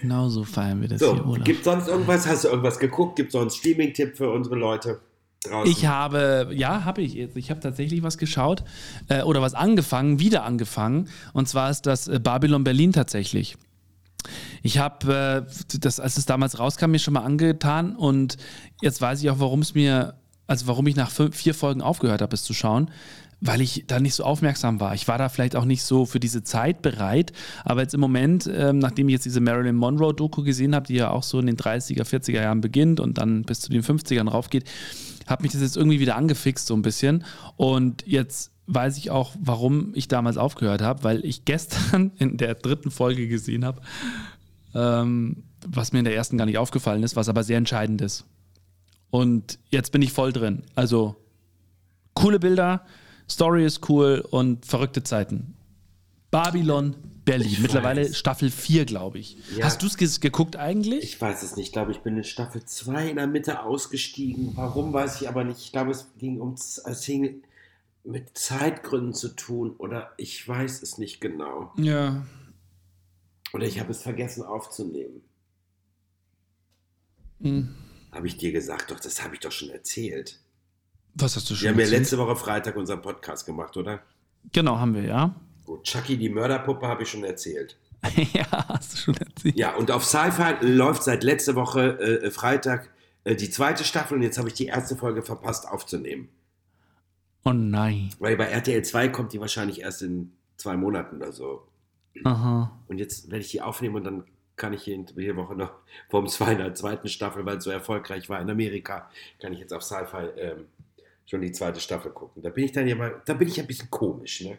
Genau 0.00 0.28
so 0.28 0.44
feiern 0.44 0.80
wir 0.80 0.88
das 0.88 1.00
hier, 1.00 1.08
So, 1.08 1.24
Olaf. 1.24 1.44
gibt 1.44 1.64
sonst 1.64 1.88
irgendwas? 1.88 2.26
Hast 2.26 2.44
du 2.44 2.48
irgendwas 2.48 2.78
geguckt? 2.78 3.16
Gibt 3.16 3.34
einen 3.34 3.50
Streaming-Tipp 3.50 4.16
für 4.16 4.30
unsere 4.30 4.56
Leute 4.56 5.00
draußen? 5.44 5.70
Ich 5.70 5.86
habe, 5.86 6.50
ja, 6.52 6.84
habe 6.84 7.02
ich 7.02 7.14
jetzt. 7.14 7.36
Ich 7.36 7.50
habe 7.50 7.60
tatsächlich 7.60 8.02
was 8.02 8.18
geschaut 8.18 8.64
äh, 9.08 9.22
oder 9.22 9.42
was 9.42 9.54
angefangen, 9.54 10.18
wieder 10.20 10.44
angefangen. 10.44 11.08
Und 11.32 11.48
zwar 11.48 11.70
ist 11.70 11.82
das 11.86 12.08
äh, 12.08 12.20
Babylon 12.20 12.64
Berlin 12.64 12.92
tatsächlich. 12.92 13.56
Ich 14.62 14.78
habe 14.78 15.46
äh, 15.46 15.78
das, 15.78 16.00
als 16.00 16.16
es 16.16 16.26
damals 16.26 16.58
rauskam, 16.58 16.90
mir 16.90 16.98
schon 16.98 17.14
mal 17.14 17.22
angetan 17.22 17.94
und 17.96 18.36
jetzt 18.82 19.00
weiß 19.00 19.22
ich 19.22 19.30
auch, 19.30 19.38
warum 19.38 19.60
es 19.60 19.74
mir, 19.74 20.14
also 20.46 20.66
warum 20.66 20.86
ich 20.86 20.96
nach 20.96 21.10
fünf, 21.10 21.36
vier 21.36 21.54
Folgen 21.54 21.80
aufgehört 21.80 22.20
habe, 22.20 22.34
es 22.34 22.42
zu 22.42 22.52
schauen, 22.52 22.90
weil 23.40 23.60
ich 23.60 23.84
da 23.86 24.00
nicht 24.00 24.14
so 24.14 24.24
aufmerksam 24.24 24.80
war. 24.80 24.94
Ich 24.94 25.06
war 25.06 25.18
da 25.18 25.28
vielleicht 25.28 25.54
auch 25.54 25.64
nicht 25.64 25.82
so 25.82 26.06
für 26.06 26.20
diese 26.20 26.42
Zeit 26.42 26.82
bereit, 26.82 27.32
aber 27.64 27.82
jetzt 27.82 27.94
im 27.94 28.00
Moment, 28.00 28.50
ähm, 28.52 28.78
nachdem 28.78 29.08
ich 29.08 29.12
jetzt 29.12 29.26
diese 29.26 29.40
Marilyn 29.40 29.76
Monroe-Doku 29.76 30.42
gesehen 30.42 30.74
habe, 30.74 30.86
die 30.86 30.94
ja 30.94 31.10
auch 31.10 31.22
so 31.22 31.38
in 31.38 31.46
den 31.46 31.56
30er, 31.56 32.02
40er 32.02 32.42
Jahren 32.42 32.60
beginnt 32.60 33.00
und 33.00 33.18
dann 33.18 33.42
bis 33.42 33.60
zu 33.60 33.70
den 33.70 33.82
50ern 33.82 34.28
raufgeht, 34.28 34.64
hat 35.26 35.42
mich 35.42 35.52
das 35.52 35.60
jetzt 35.60 35.76
irgendwie 35.76 36.00
wieder 36.00 36.16
angefixt 36.16 36.66
so 36.66 36.74
ein 36.74 36.82
bisschen 36.82 37.24
und 37.56 38.04
jetzt 38.06 38.50
weiß 38.66 38.98
ich 38.98 39.10
auch, 39.10 39.34
warum 39.40 39.92
ich 39.94 40.08
damals 40.08 40.36
aufgehört 40.36 40.82
habe, 40.82 41.02
weil 41.02 41.24
ich 41.24 41.44
gestern 41.44 42.12
in 42.18 42.36
der 42.36 42.54
dritten 42.54 42.90
Folge 42.90 43.28
gesehen 43.28 43.64
habe, 43.64 43.80
ähm, 44.74 45.44
was 45.66 45.92
mir 45.92 46.00
in 46.00 46.04
der 46.04 46.14
ersten 46.14 46.36
gar 46.38 46.44
nicht 46.44 46.58
aufgefallen 46.58 47.02
ist, 47.02 47.16
was 47.16 47.28
aber 47.28 47.44
sehr 47.44 47.58
entscheidend 47.58 48.00
ist. 48.02 48.24
Und 49.10 49.58
jetzt 49.70 49.90
bin 49.90 50.02
ich 50.02 50.12
voll 50.12 50.32
drin. 50.32 50.62
Also 50.74 51.16
coole 52.14 52.38
Bilder, 52.38 52.84
Story 53.30 53.64
ist 53.64 53.88
cool 53.88 54.24
und 54.30 54.64
verrückte 54.64 55.02
Zeiten. 55.02 55.54
Babylon 56.30 56.96
Berlin. 57.24 57.48
Ich 57.48 57.60
Mittlerweile 57.60 58.02
weiß. 58.02 58.16
Staffel 58.16 58.50
4, 58.50 58.86
glaube 58.86 59.18
ich. 59.18 59.36
Ja. 59.56 59.66
Hast 59.66 59.82
du 59.82 59.86
es 59.86 60.20
geguckt 60.20 60.56
eigentlich? 60.56 61.04
Ich 61.04 61.20
weiß 61.20 61.42
es 61.42 61.56
nicht. 61.56 61.66
Ich 61.66 61.72
glaube, 61.72 61.92
ich 61.92 61.98
bin 61.98 62.16
in 62.16 62.24
Staffel 62.24 62.64
2 62.64 63.10
in 63.10 63.16
der 63.16 63.26
Mitte 63.26 63.62
ausgestiegen. 63.62 64.52
Warum, 64.54 64.92
weiß 64.92 65.20
ich 65.20 65.28
aber 65.28 65.44
nicht. 65.44 65.60
Ich 65.60 65.72
glaube, 65.72 65.90
es 65.90 66.06
ging 66.18 66.40
um 66.40 66.54
es 66.54 67.04
hing 67.04 67.42
mit 68.04 68.36
Zeitgründen 68.38 69.12
zu 69.12 69.28
tun 69.28 69.74
oder 69.76 70.12
ich 70.16 70.46
weiß 70.46 70.82
es 70.82 70.98
nicht 70.98 71.20
genau. 71.20 71.72
ja. 71.76 72.24
Oder 73.54 73.66
ich 73.66 73.80
habe 73.80 73.90
es 73.90 74.02
vergessen 74.02 74.42
aufzunehmen. 74.42 75.22
Hm. 77.40 77.74
Habe 78.12 78.26
ich 78.26 78.36
dir 78.36 78.52
gesagt? 78.52 78.90
Doch, 78.90 79.00
das 79.00 79.22
habe 79.22 79.34
ich 79.34 79.40
doch 79.40 79.52
schon 79.52 79.70
erzählt. 79.70 80.38
Was 81.20 81.36
hast 81.36 81.50
du 81.50 81.54
schon 81.54 81.64
Wir 81.64 81.70
haben 81.70 81.80
ja 81.80 81.86
letzte 81.86 82.16
Woche 82.18 82.36
Freitag 82.36 82.76
unseren 82.76 83.02
Podcast 83.02 83.44
gemacht, 83.44 83.76
oder? 83.76 84.00
Genau, 84.52 84.78
haben 84.78 84.94
wir, 84.94 85.02
ja. 85.02 85.34
Gut, 85.64 85.84
Chucky, 85.84 86.16
die 86.16 86.28
Mörderpuppe, 86.28 86.86
habe 86.86 87.02
ich 87.02 87.10
schon 87.10 87.24
erzählt. 87.24 87.76
ja, 88.32 88.46
hast 88.68 88.92
du 88.92 88.96
schon 88.98 89.16
erzählt. 89.16 89.56
Ja, 89.56 89.74
und 89.74 89.90
auf 89.90 90.04
Sci-Fi 90.04 90.64
läuft 90.64 91.02
seit 91.02 91.24
letzter 91.24 91.56
Woche 91.56 91.98
äh, 91.98 92.30
Freitag 92.30 92.90
äh, 93.24 93.34
die 93.34 93.50
zweite 93.50 93.84
Staffel 93.84 94.16
und 94.16 94.22
jetzt 94.22 94.38
habe 94.38 94.48
ich 94.48 94.54
die 94.54 94.66
erste 94.66 94.96
Folge 94.96 95.22
verpasst 95.22 95.68
aufzunehmen. 95.68 96.28
Oh 97.44 97.52
nein. 97.52 98.10
Weil 98.20 98.36
bei 98.36 98.44
RTL 98.44 98.82
2 98.82 99.08
kommt 99.08 99.32
die 99.32 99.40
wahrscheinlich 99.40 99.80
erst 99.80 100.02
in 100.02 100.32
zwei 100.56 100.76
Monaten 100.76 101.16
oder 101.16 101.32
so. 101.32 101.66
Aha. 102.24 102.78
Und 102.86 102.98
jetzt 102.98 103.30
werde 103.30 103.44
ich 103.44 103.50
die 103.50 103.60
aufnehmen 103.60 103.96
und 103.96 104.04
dann 104.04 104.24
kann 104.56 104.72
ich 104.72 104.82
hier 104.82 105.04
jede 105.16 105.36
Woche 105.36 105.54
noch 105.54 105.72
vom 106.08 106.26
zweiten, 106.26 106.74
zweiten 106.74 107.08
Staffel, 107.08 107.46
weil 107.46 107.58
es 107.58 107.64
so 107.64 107.70
erfolgreich 107.70 108.28
war 108.28 108.40
in 108.40 108.50
Amerika, 108.50 109.08
kann 109.40 109.52
ich 109.52 109.60
jetzt 109.60 109.72
auf 109.72 109.82
Sci-Fi 109.82 110.26
ähm, 110.36 110.66
schon 111.28 111.42
die 111.42 111.52
zweite 111.52 111.78
Staffel 111.80 112.10
gucken. 112.10 112.42
Da 112.42 112.48
bin 112.50 112.64
ich 112.64 112.72
dann 112.72 112.88
ja 112.88 112.94
mal, 112.94 113.20
da 113.26 113.34
bin 113.34 113.48
ich 113.48 113.60
ein 113.60 113.66
bisschen 113.66 113.90
komisch, 113.90 114.40
ne? 114.40 114.58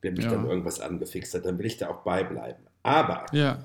Wenn 0.00 0.14
mich 0.14 0.24
Ja. 0.24 0.30
dann 0.32 0.46
irgendwas 0.46 0.80
angefixt 0.80 1.34
hat, 1.34 1.44
dann 1.44 1.58
will 1.58 1.66
ich 1.66 1.76
da 1.76 1.88
auch 1.90 2.02
beibleiben. 2.02 2.64
Aber 2.82 3.26
Ja. 3.32 3.62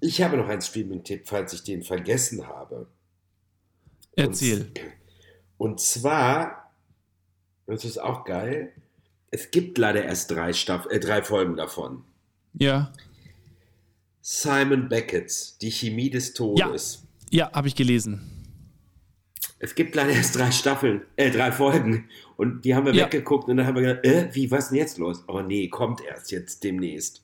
ich 0.00 0.22
habe 0.22 0.36
noch 0.36 0.48
einen 0.48 0.60
Streaming-Tipp, 0.62 1.22
falls 1.26 1.52
ich 1.52 1.64
den 1.64 1.82
vergessen 1.82 2.46
habe. 2.46 2.86
Erzähl. 4.14 4.70
Und, 5.58 5.72
und 5.72 5.80
zwar, 5.80 6.70
das 7.66 7.84
ist 7.84 7.98
auch 7.98 8.24
geil, 8.24 8.72
es 9.30 9.50
gibt 9.50 9.78
leider 9.78 10.04
erst 10.04 10.30
drei, 10.30 10.52
Staff 10.52 10.86
äh, 10.90 11.00
drei 11.00 11.22
Folgen 11.22 11.56
davon. 11.56 12.04
Ja. 12.54 12.92
Simon 14.22 14.88
Beckett, 14.88 15.60
Die 15.60 15.70
Chemie 15.70 16.10
des 16.10 16.34
Todes. 16.34 17.02
Ja, 17.30 17.50
habe 17.52 17.68
ich 17.68 17.74
gelesen. 17.74 18.35
Es 19.58 19.74
gibt 19.74 19.94
leider 19.94 20.10
erst 20.12 20.36
drei 20.36 20.50
Staffeln, 20.50 21.02
äh, 21.16 21.30
drei 21.30 21.50
Folgen. 21.50 22.08
Und 22.36 22.64
die 22.64 22.74
haben 22.74 22.84
wir 22.86 22.94
Ja. 22.94 23.06
weggeguckt 23.06 23.48
und 23.48 23.56
dann 23.56 23.66
haben 23.66 23.74
wir 23.76 23.82
gedacht, 23.82 24.04
äh, 24.04 24.28
wie, 24.34 24.50
was 24.50 24.64
ist 24.64 24.70
denn 24.70 24.78
jetzt 24.78 24.98
los? 24.98 25.24
Aber 25.28 25.42
nee, 25.42 25.68
kommt 25.68 26.02
erst 26.02 26.30
jetzt 26.30 26.62
demnächst. 26.62 27.22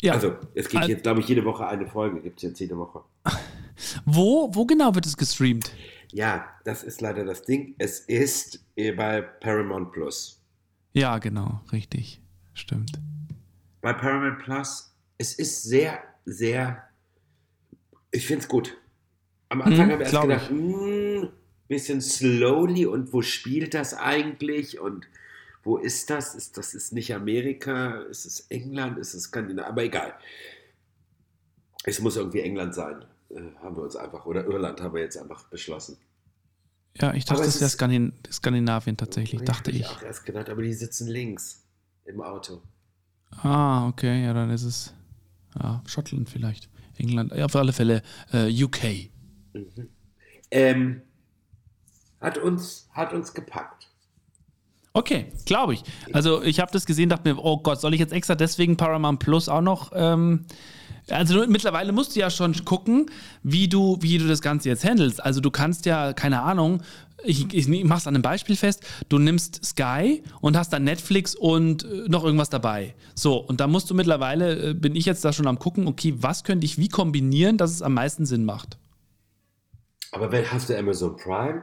Ja. 0.00 0.12
Also, 0.12 0.36
es 0.54 0.68
gibt 0.68 0.82
Al- 0.84 0.90
jetzt, 0.90 1.02
glaube 1.02 1.20
ich, 1.20 1.28
jede 1.28 1.44
Woche 1.44 1.66
eine 1.66 1.86
Folge, 1.86 2.20
gibt 2.20 2.38
es 2.38 2.42
jetzt 2.50 2.60
jede 2.60 2.76
Woche. 2.76 3.02
wo, 4.04 4.54
wo 4.54 4.66
genau 4.66 4.94
wird 4.94 5.06
es 5.06 5.16
gestreamt? 5.16 5.72
Ja, 6.12 6.48
das 6.64 6.84
ist 6.84 7.00
leider 7.00 7.24
das 7.24 7.42
Ding. 7.42 7.74
Es 7.78 8.00
ist 8.00 8.64
äh, 8.76 8.92
bei 8.92 9.20
Paramount 9.22 9.92
Plus. 9.92 10.40
Ja, 10.92 11.18
genau, 11.18 11.60
richtig. 11.72 12.20
Stimmt. 12.54 12.92
Bei 13.80 13.92
Paramount 13.92 14.38
Plus, 14.40 14.94
es 15.18 15.34
ist 15.34 15.62
sehr, 15.64 16.02
sehr, 16.24 16.82
ich 18.10 18.26
finde 18.26 18.42
es 18.42 18.48
gut. 18.48 18.76
Am 19.50 19.62
Anfang 19.62 19.86
Mhm, 19.86 19.92
habe 19.92 20.02
ich 20.04 20.12
erst 20.12 20.22
gedacht, 20.22 20.50
hm, 20.50 21.28
bisschen 21.68 22.00
slowly 22.00 22.86
und 22.86 23.12
wo 23.12 23.22
spielt 23.22 23.74
das 23.74 23.94
eigentlich 23.94 24.78
und 24.78 25.06
wo 25.64 25.76
ist 25.78 26.08
das? 26.10 26.34
Ist 26.34 26.56
das 26.56 26.74
ist 26.74 26.92
nicht 26.92 27.14
Amerika? 27.14 27.98
Ist 28.02 28.24
es 28.26 28.40
England? 28.50 28.98
Ist 28.98 29.14
es 29.14 29.24
Skandinavien? 29.24 29.70
Aber 29.72 29.82
egal. 29.84 30.14
Es 31.84 32.00
muss 32.00 32.16
irgendwie 32.16 32.40
England 32.40 32.74
sein, 32.74 33.04
äh, 33.30 33.40
haben 33.62 33.76
wir 33.76 33.82
uns 33.82 33.96
einfach, 33.96 34.26
oder 34.26 34.44
Irland 34.44 34.80
haben 34.80 34.94
wir 34.94 35.02
jetzt 35.02 35.16
einfach 35.16 35.44
beschlossen. 35.48 35.96
Ja, 37.00 37.14
ich 37.14 37.24
dachte, 37.24 37.42
es 37.44 37.56
wäre 37.56 37.66
ist- 37.66 37.72
Skandin 37.72 38.12
Skandinavien 38.30 38.96
tatsächlich, 38.96 39.40
Ja, 39.40 39.46
dachte 39.46 39.70
hab 39.70 39.78
ich. 39.78 39.86
auch 39.86 40.02
erst 40.02 40.24
gedacht, 40.26 40.48
aber 40.50 40.62
die 40.62 40.72
sitzen 40.74 41.06
links 41.08 41.64
im 42.04 42.20
Auto. 42.20 42.62
Ah, 43.42 43.86
okay, 43.88 44.24
ja, 44.24 44.32
dann 44.34 44.50
ist 44.50 44.64
es 44.64 44.92
ja, 45.58 45.82
Schottland 45.86 46.28
vielleicht. 46.28 46.68
England, 46.96 47.32
ja, 47.32 47.44
auf 47.44 47.54
alle 47.56 47.72
Fälle 47.72 48.02
äh, 48.32 48.48
UK. 48.64 49.10
Mhm. 49.52 49.88
Ähm, 50.50 51.02
hat, 52.20 52.38
uns, 52.38 52.88
hat 52.92 53.12
uns 53.12 53.34
gepackt. 53.34 53.88
Okay, 54.94 55.26
glaube 55.44 55.74
ich. 55.74 55.84
Also 56.12 56.42
ich 56.42 56.58
habe 56.60 56.72
das 56.72 56.86
gesehen, 56.86 57.08
dachte 57.08 57.32
mir, 57.32 57.40
oh 57.40 57.58
Gott, 57.58 57.80
soll 57.80 57.94
ich 57.94 58.00
jetzt 58.00 58.12
extra 58.12 58.34
deswegen 58.34 58.76
Paramount 58.76 59.20
Plus 59.20 59.48
auch 59.48 59.60
noch 59.60 59.92
ähm, 59.94 60.46
also 61.10 61.46
mittlerweile 61.46 61.92
musst 61.92 62.16
du 62.16 62.20
ja 62.20 62.30
schon 62.30 62.64
gucken, 62.64 63.06
wie 63.42 63.68
du, 63.68 63.98
wie 64.00 64.18
du 64.18 64.26
das 64.26 64.42
Ganze 64.42 64.68
jetzt 64.68 64.84
handelst. 64.84 65.22
Also 65.22 65.40
du 65.40 65.50
kannst 65.50 65.86
ja, 65.86 66.12
keine 66.12 66.42
Ahnung, 66.42 66.82
ich, 67.24 67.52
ich 67.52 67.68
mach's 67.84 68.06
an 68.06 68.14
einem 68.14 68.22
Beispiel 68.22 68.56
fest, 68.56 68.86
du 69.08 69.18
nimmst 69.18 69.64
Sky 69.64 70.22
und 70.40 70.56
hast 70.56 70.72
dann 70.72 70.84
Netflix 70.84 71.34
und 71.34 71.84
äh, 71.84 72.08
noch 72.08 72.24
irgendwas 72.24 72.50
dabei. 72.50 72.94
So, 73.14 73.36
und 73.36 73.60
da 73.60 73.66
musst 73.66 73.90
du 73.90 73.94
mittlerweile, 73.94 74.70
äh, 74.70 74.74
bin 74.74 74.94
ich 74.94 75.04
jetzt 75.04 75.24
da 75.24 75.32
schon 75.32 75.46
am 75.46 75.58
gucken, 75.58 75.88
okay, 75.88 76.14
was 76.18 76.44
könnte 76.44 76.64
ich 76.64 76.78
wie 76.78 76.88
kombinieren, 76.88 77.56
dass 77.56 77.72
es 77.72 77.82
am 77.82 77.94
meisten 77.94 78.24
Sinn 78.24 78.44
macht. 78.44 78.78
Aber 80.12 80.32
wenn 80.32 80.50
hast 80.50 80.68
du 80.68 80.78
Amazon 80.78 81.16
Prime? 81.16 81.62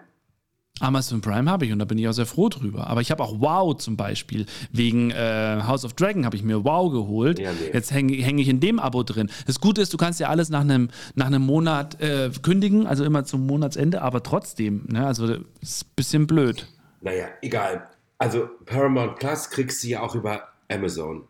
Amazon 0.82 1.22
Prime 1.22 1.50
habe 1.50 1.66
ich 1.66 1.72
und 1.72 1.80
da 1.80 1.86
bin 1.86 1.98
ich 1.98 2.08
auch 2.08 2.14
sehr 2.14 2.26
froh 2.26 2.50
drüber. 2.50 2.88
Aber 2.88 3.00
ich 3.00 3.10
habe 3.10 3.24
auch 3.24 3.40
Wow 3.40 3.78
zum 3.78 3.96
Beispiel. 3.96 4.46
Wegen 4.72 5.10
äh, 5.12 5.62
House 5.66 5.86
of 5.86 5.94
Dragon 5.94 6.26
habe 6.26 6.36
ich 6.36 6.44
mir 6.44 6.66
Wow 6.66 6.92
geholt. 6.92 7.40
Ja, 7.40 7.54
nee. 7.54 7.72
Jetzt 7.72 7.92
hänge 7.92 8.14
häng 8.14 8.38
ich 8.40 8.50
in 8.50 8.60
dem 8.60 8.80
Abo 8.80 9.04
drin. 9.04 9.32
Das 9.48 9.62
Gute 9.62 9.82
ist, 9.82 9.94
du 9.94 9.98
kannst 9.98 10.20
ja 10.20 10.28
alles 10.28 10.50
nach 10.50 10.62
einem 10.62 10.90
nach 11.16 11.30
Monat 11.40 12.02
äh, 12.02 12.30
kündigen, 12.42 12.88
also 12.88 13.06
immer 13.06 13.24
zum 13.24 13.46
Monatsende, 13.46 14.02
aber 14.02 14.22
trotzdem, 14.22 14.86
ne, 14.90 15.08
also 15.08 15.38
ist 15.62 15.86
ein 15.86 15.92
bisschen 15.96 16.28
blöd. 16.28 16.68
Naja, 17.02 17.28
egal. 17.42 17.88
Also 18.18 18.50
Paramount 18.66 19.16
Plus 19.16 19.50
kriegst 19.50 19.82
du 19.84 19.88
ja 19.88 20.02
auch 20.02 20.16
über 20.16 20.50
Amazon. 20.70 21.24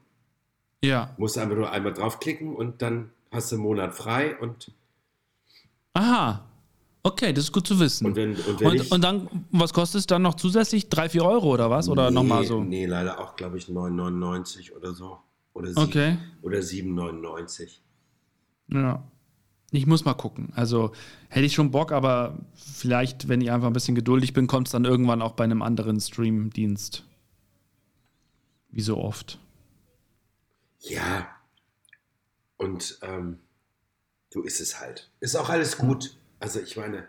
Ja. 0.83 1.13
Musst 1.17 1.37
einfach 1.37 1.55
nur 1.55 1.71
einmal 1.71 1.93
draufklicken 1.93 2.55
und 2.55 2.81
dann 2.81 3.11
hast 3.31 3.51
du 3.51 3.57
einen 3.57 3.63
Monat 3.63 3.93
frei 3.93 4.35
und. 4.37 4.71
Aha. 5.93 6.45
Okay, 7.05 7.33
das 7.33 7.43
ist 7.43 7.51
gut 7.51 7.67
zu 7.67 7.79
wissen. 7.79 8.07
Und, 8.07 8.15
wenn, 8.15 8.35
und, 8.35 8.59
wenn 8.59 8.67
und, 8.67 8.91
und, 8.91 9.03
dann, 9.03 9.45
was 9.51 9.73
kostet 9.73 9.99
es 9.99 10.07
dann 10.07 10.23
noch 10.23 10.33
zusätzlich? 10.33 10.89
3, 10.89 11.09
4 11.09 11.23
Euro 11.23 11.53
oder 11.53 11.69
was? 11.69 11.87
Oder 11.87 12.09
nee, 12.09 12.15
nochmal 12.15 12.43
so? 12.45 12.63
Nee, 12.63 12.87
leider 12.87 13.19
auch, 13.19 13.35
glaube 13.35 13.59
ich, 13.59 13.65
9,99 13.65 14.75
oder 14.75 14.91
so. 14.91 15.19
Oder, 15.53 15.69
okay. 15.75 16.17
oder 16.41 16.57
7,99. 16.57 17.77
Ja. 18.69 19.03
Ich 19.69 19.85
muss 19.85 20.03
mal 20.03 20.15
gucken. 20.15 20.51
Also 20.55 20.93
hätte 21.29 21.45
ich 21.45 21.53
schon 21.53 21.69
Bock, 21.69 21.91
aber 21.91 22.39
vielleicht, 22.55 23.27
wenn 23.27 23.39
ich 23.39 23.51
einfach 23.51 23.67
ein 23.67 23.73
bisschen 23.73 23.93
geduldig 23.93 24.33
bin, 24.33 24.47
kommt 24.47 24.67
es 24.67 24.71
dann 24.71 24.85
irgendwann 24.85 25.21
auch 25.21 25.33
bei 25.33 25.43
einem 25.43 25.61
anderen 25.61 25.99
Stream-Dienst. 25.99 27.03
Wie 28.71 28.81
so 28.81 28.97
oft. 28.97 29.37
Ja. 30.79 31.27
Und 32.57 32.97
ähm, 33.03 33.37
so 34.31 34.41
ist 34.41 34.59
es 34.59 34.79
halt. 34.79 35.11
Ist 35.19 35.35
auch 35.35 35.49
alles 35.49 35.77
gut. 35.77 36.17
Also 36.45 36.59
ich 36.59 36.77
meine, 36.77 37.07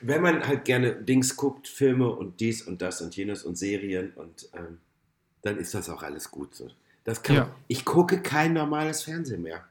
wenn 0.00 0.20
man 0.20 0.44
halt 0.44 0.64
gerne 0.64 0.92
Dings 0.96 1.36
guckt, 1.36 1.68
Filme 1.68 2.10
und 2.10 2.40
dies 2.40 2.62
und 2.62 2.82
das 2.82 3.00
und 3.00 3.14
jenes 3.14 3.44
und 3.44 3.56
Serien 3.56 4.12
und 4.14 4.48
ähm, 4.54 4.78
dann 5.42 5.58
ist 5.58 5.72
das 5.72 5.88
auch 5.88 6.02
alles 6.02 6.32
gut 6.32 6.52
so. 6.52 6.68
Das 7.04 7.22
kann, 7.22 7.36
ja. 7.36 7.56
Ich 7.68 7.84
gucke 7.84 8.20
kein 8.20 8.54
normales 8.54 9.04
Fernsehen 9.04 9.42
mehr. 9.42 9.68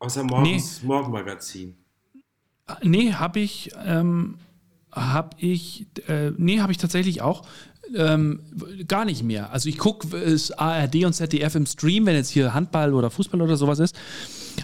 Außer 0.00 0.22
morgens, 0.22 0.82
nee. 0.82 0.88
Morgenmagazin. 0.88 1.78
Nee, 2.82 3.14
habe 3.14 3.40
ich, 3.40 3.70
ähm, 3.82 4.36
habe 4.92 5.36
ich, 5.38 5.86
äh, 6.08 6.30
nee, 6.36 6.60
habe 6.60 6.72
ich 6.72 6.78
tatsächlich 6.78 7.22
auch. 7.22 7.46
Ähm, 7.94 8.40
gar 8.86 9.04
nicht 9.04 9.22
mehr. 9.22 9.52
Also 9.52 9.68
ich 9.68 9.76
gucke 9.76 10.08
ARD 10.56 11.04
und 11.04 11.12
ZDF 11.12 11.54
im 11.56 11.66
Stream, 11.66 12.06
wenn 12.06 12.14
jetzt 12.14 12.30
hier 12.30 12.54
Handball 12.54 12.94
oder 12.94 13.10
Fußball 13.10 13.42
oder 13.42 13.56
sowas 13.56 13.80
ist. 13.80 13.96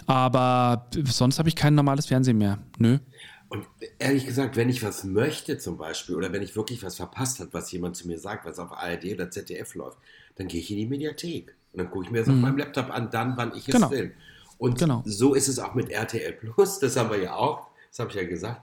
Aber 0.07 0.87
sonst 1.05 1.37
habe 1.37 1.49
ich 1.49 1.55
kein 1.55 1.75
normales 1.75 2.05
Fernsehen 2.05 2.37
mehr. 2.37 2.59
Nö. 2.77 2.99
Und 3.49 3.65
ehrlich 3.97 4.25
gesagt, 4.25 4.55
wenn 4.55 4.69
ich 4.69 4.83
was 4.83 5.03
möchte 5.03 5.57
zum 5.57 5.77
Beispiel 5.77 6.15
oder 6.15 6.31
wenn 6.31 6.43
ich 6.43 6.55
wirklich 6.55 6.83
was 6.83 6.95
verpasst 6.95 7.39
habe, 7.39 7.51
was 7.51 7.71
jemand 7.71 7.95
zu 7.97 8.07
mir 8.07 8.19
sagt, 8.19 8.45
was 8.45 8.59
auf 8.59 8.71
ARD 8.71 9.05
oder 9.13 9.31
ZDF 9.31 9.73
läuft, 9.75 9.97
dann 10.35 10.47
gehe 10.47 10.61
ich 10.61 10.69
in 10.69 10.77
die 10.77 10.85
Mediathek. 10.85 11.55
Und 11.73 11.79
dann 11.79 11.89
gucke 11.89 12.05
ich 12.05 12.11
mir 12.11 12.19
das 12.19 12.27
mhm. 12.27 12.35
auf 12.35 12.41
meinem 12.41 12.57
Laptop 12.57 12.91
an, 12.91 13.09
dann, 13.09 13.35
wann 13.37 13.55
ich 13.55 13.67
es 13.67 13.73
genau. 13.73 13.89
will. 13.89 14.13
Und 14.59 14.77
genau. 14.77 15.01
so 15.05 15.33
ist 15.33 15.47
es 15.47 15.57
auch 15.57 15.73
mit 15.73 15.89
RTL 15.89 16.33
Plus, 16.33 16.79
das 16.79 16.95
haben 16.95 17.09
wir 17.09 17.21
ja 17.21 17.33
auch, 17.33 17.67
das 17.89 17.99
habe 17.99 18.09
ich 18.11 18.15
ja 18.17 18.23
gesagt. 18.25 18.61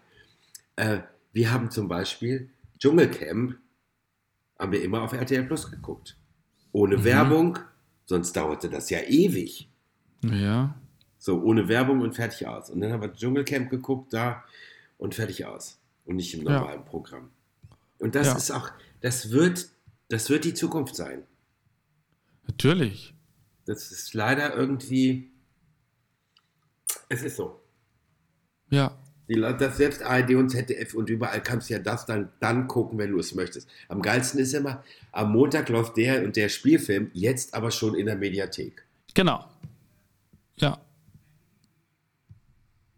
Äh, 0.77 0.99
wir 1.37 1.53
haben 1.53 1.71
zum 1.71 1.87
Beispiel 1.87 2.49
Dschungelcamp, 2.79 3.59
haben 4.59 4.73
wir 4.73 4.83
immer 4.83 5.03
auf 5.03 5.13
RTL 5.13 5.45
Plus 5.45 5.71
geguckt. 5.71 6.17
Ohne 6.73 6.97
mhm. 6.97 7.05
Werbung, 7.05 7.59
sonst 8.07 8.33
dauerte 8.33 8.71
das 8.71 8.89
ja 8.89 9.01
ewig. 9.01 9.69
Ja. 10.23 10.81
So, 11.19 11.43
ohne 11.43 11.69
Werbung 11.69 12.01
und 12.01 12.15
fertig 12.15 12.47
aus. 12.47 12.71
Und 12.71 12.81
dann 12.81 12.91
haben 12.91 13.03
wir 13.03 13.13
Dschungelcamp 13.13 13.69
geguckt, 13.69 14.15
da 14.15 14.45
und 14.97 15.15
fertig 15.15 15.45
aus. 15.45 15.79
Und 16.07 16.17
nicht 16.17 16.33
im 16.33 16.45
normalen 16.45 16.81
ja. 16.81 16.87
Programm. 16.89 17.29
Und 17.99 18.15
das 18.15 18.29
ja. 18.29 18.37
ist 18.37 18.51
auch, 18.51 18.71
das 19.03 19.31
wird, 19.31 19.69
das 20.09 20.31
wird 20.31 20.47
die 20.47 20.55
Zukunft 20.55 20.97
sein. 20.97 21.23
Natürlich. 22.47 23.15
Das 23.67 23.93
ist 23.93 24.15
leider 24.15 24.55
irgendwie, 24.55 25.33
es 27.11 27.23
ist 27.23 27.37
so. 27.37 27.61
Ja. 28.71 28.97
Die 29.29 29.35
Leute, 29.35 29.59
das 29.67 29.77
selbst 29.77 30.03
ARD 30.03 30.37
und 30.37 30.51
ZDF 30.51 30.95
und 30.95 31.11
überall 31.11 31.43
kannst 31.43 31.69
du 31.69 31.75
ja 31.75 31.81
das 31.81 32.07
dann, 32.07 32.31
dann 32.39 32.69
gucken, 32.69 32.99
wenn 32.99 33.11
du 33.11 33.19
es 33.19 33.35
möchtest. 33.35 33.69
Am 33.89 34.01
geilsten 34.01 34.39
ist 34.39 34.55
immer, 34.55 34.85
am 35.11 35.33
Montag 35.33 35.69
läuft 35.69 35.97
der 35.97 36.25
und 36.25 36.37
der 36.37 36.49
Spielfilm, 36.49 37.11
jetzt 37.13 37.55
aber 37.55 37.73
schon 37.73 37.97
in 37.97 38.07
der 38.07 38.17
Mediathek. 38.17 38.85
Genau. 39.15 39.45
Ja. 40.57 40.79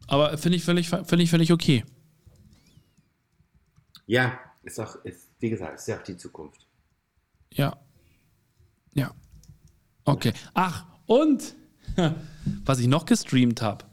Aber 0.06 0.36
finde 0.36 0.56
ich 0.56 0.64
völlig, 0.64 0.88
find 0.88 1.22
ich 1.22 1.30
völlig 1.30 1.52
okay. 1.52 1.84
Ja, 4.06 4.38
ist 4.62 4.80
auch, 4.80 4.96
ist, 5.04 5.28
wie 5.38 5.50
gesagt, 5.50 5.78
ist 5.78 5.88
ja 5.88 5.98
auch 5.98 6.02
die 6.02 6.16
Zukunft. 6.16 6.66
Ja. 7.52 7.76
Ja. 8.94 9.14
Okay. 10.04 10.32
Ach, 10.54 10.86
und 11.06 11.54
was 12.64 12.78
ich 12.78 12.86
noch 12.86 13.06
gestreamt 13.06 13.62
habe, 13.62 13.84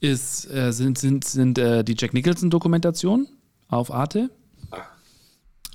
ist, 0.00 0.50
äh, 0.50 0.72
sind, 0.72 0.98
sind, 0.98 1.24
sind 1.24 1.58
äh, 1.58 1.84
die 1.84 1.94
Jack 1.96 2.14
Nicholson-Dokumentationen 2.14 3.28
auf 3.68 3.92
Arte. 3.92 4.30
Ach. 4.70 4.88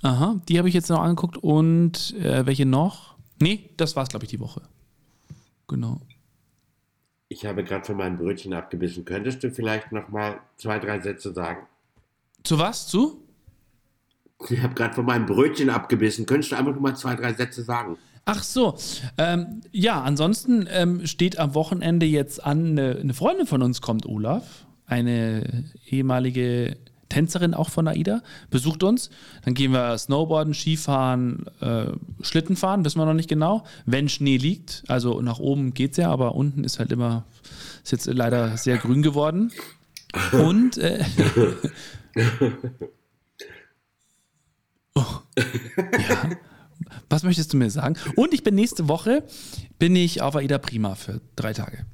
Aha, 0.02 0.42
die 0.48 0.58
habe 0.58 0.68
ich 0.68 0.74
jetzt 0.74 0.90
noch 0.90 1.02
angeguckt 1.02 1.38
und 1.38 2.14
äh, 2.20 2.46
welche 2.46 2.66
noch? 2.66 3.16
Nee, 3.40 3.70
das 3.78 3.96
war 3.96 4.04
es, 4.04 4.10
glaube 4.10 4.26
ich, 4.26 4.30
die 4.30 4.40
Woche. 4.40 4.62
Genau. 5.68 6.02
Ich 7.28 7.46
habe 7.46 7.64
gerade 7.64 7.86
von 7.86 7.98
meinem 7.98 8.18
Brötchen 8.18 8.54
abgebissen. 8.54 9.04
Könntest 9.04 9.44
du 9.44 9.52
vielleicht 9.52 9.92
noch 9.92 10.10
mal 10.10 10.40
zwei, 10.58 10.80
drei 10.80 11.00
Sätze 11.00 11.34
sagen? 11.34 11.66
Zu 12.44 12.60
was? 12.60 12.88
Zu? 12.88 13.24
Ich 14.50 14.62
habe 14.62 14.76
gerade 14.76 14.94
von 14.94 15.06
meinem 15.06 15.26
Brötchen 15.26 15.70
abgebissen. 15.70 16.26
Könntest 16.26 16.52
du 16.52 16.56
einfach 16.56 16.74
noch 16.74 16.82
mal 16.82 16.96
zwei, 16.96 17.16
drei 17.16 17.34
Sätze 17.34 17.64
sagen? 17.64 17.98
Ach 18.26 18.42
so. 18.42 18.76
Ähm, 19.20 19.62
ja, 19.72 20.02
ansonsten 20.02 20.68
ähm, 20.72 21.06
steht 21.06 21.38
am 21.38 21.54
Wochenende 21.54 22.08
jetzt 22.08 22.44
an, 22.44 22.72
eine, 22.72 22.98
eine 23.00 23.14
Freundin 23.14 23.46
von 23.46 23.62
uns 23.62 23.82
kommt, 23.82 24.08
Olaf. 24.08 24.66
Eine 24.88 25.64
ehemalige 25.88 26.78
Tänzerin 27.10 27.54
auch 27.54 27.70
von 27.70 27.88
AIDA, 27.88 28.24
besucht 28.50 28.82
uns. 28.84 29.12
Dann 29.44 29.54
gehen 29.54 29.72
wir 29.72 29.98
Snowboarden, 29.98 30.56
Skifahren, 30.56 31.46
äh, 31.62 31.86
Schlitten 32.22 32.56
fahren, 32.56 32.84
wissen 32.84 33.00
wir 33.00 33.06
noch 33.06 33.14
nicht 33.14 33.30
genau. 33.30 33.64
Wenn 33.86 34.10
Schnee 34.10 34.38
liegt, 34.38 34.84
also 34.88 35.22
nach 35.22 35.40
oben 35.40 35.76
geht 35.76 35.92
es 35.92 35.98
ja, 35.98 36.10
aber 36.10 36.34
unten 36.36 36.64
ist 36.64 36.80
halt 36.80 36.92
immer, 36.92 37.26
ist 37.84 37.92
jetzt 37.92 38.08
leider 38.08 38.58
sehr 38.58 38.78
grün 38.78 39.04
geworden. 39.04 39.52
Und 40.32 40.78
äh, 40.78 41.04
oh, 44.96 45.06
ja. 45.38 46.30
Was 47.10 47.24
möchtest 47.24 47.54
du 47.54 47.58
mir 47.58 47.70
sagen? 47.70 47.96
Und 48.16 48.34
ich 48.34 48.44
bin 48.44 48.56
nächste 48.56 48.88
Woche 48.88 49.24
bin 49.80 49.96
ich 49.96 50.22
auf 50.22 50.36
AIDA 50.36 50.58
Prima 50.58 50.96
für 50.96 51.22
drei 51.36 51.54
Tage. 51.54 51.86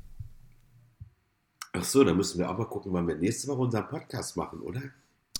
Ach 1.73 1.83
so, 1.83 2.03
dann 2.03 2.17
müssen 2.17 2.39
wir 2.39 2.49
auch 2.49 2.57
mal 2.57 2.65
gucken, 2.65 2.91
wann 2.93 3.07
wir 3.07 3.15
nächste 3.15 3.47
Woche 3.47 3.61
unseren 3.61 3.87
Podcast 3.87 4.35
machen, 4.35 4.59
oder? 4.59 4.81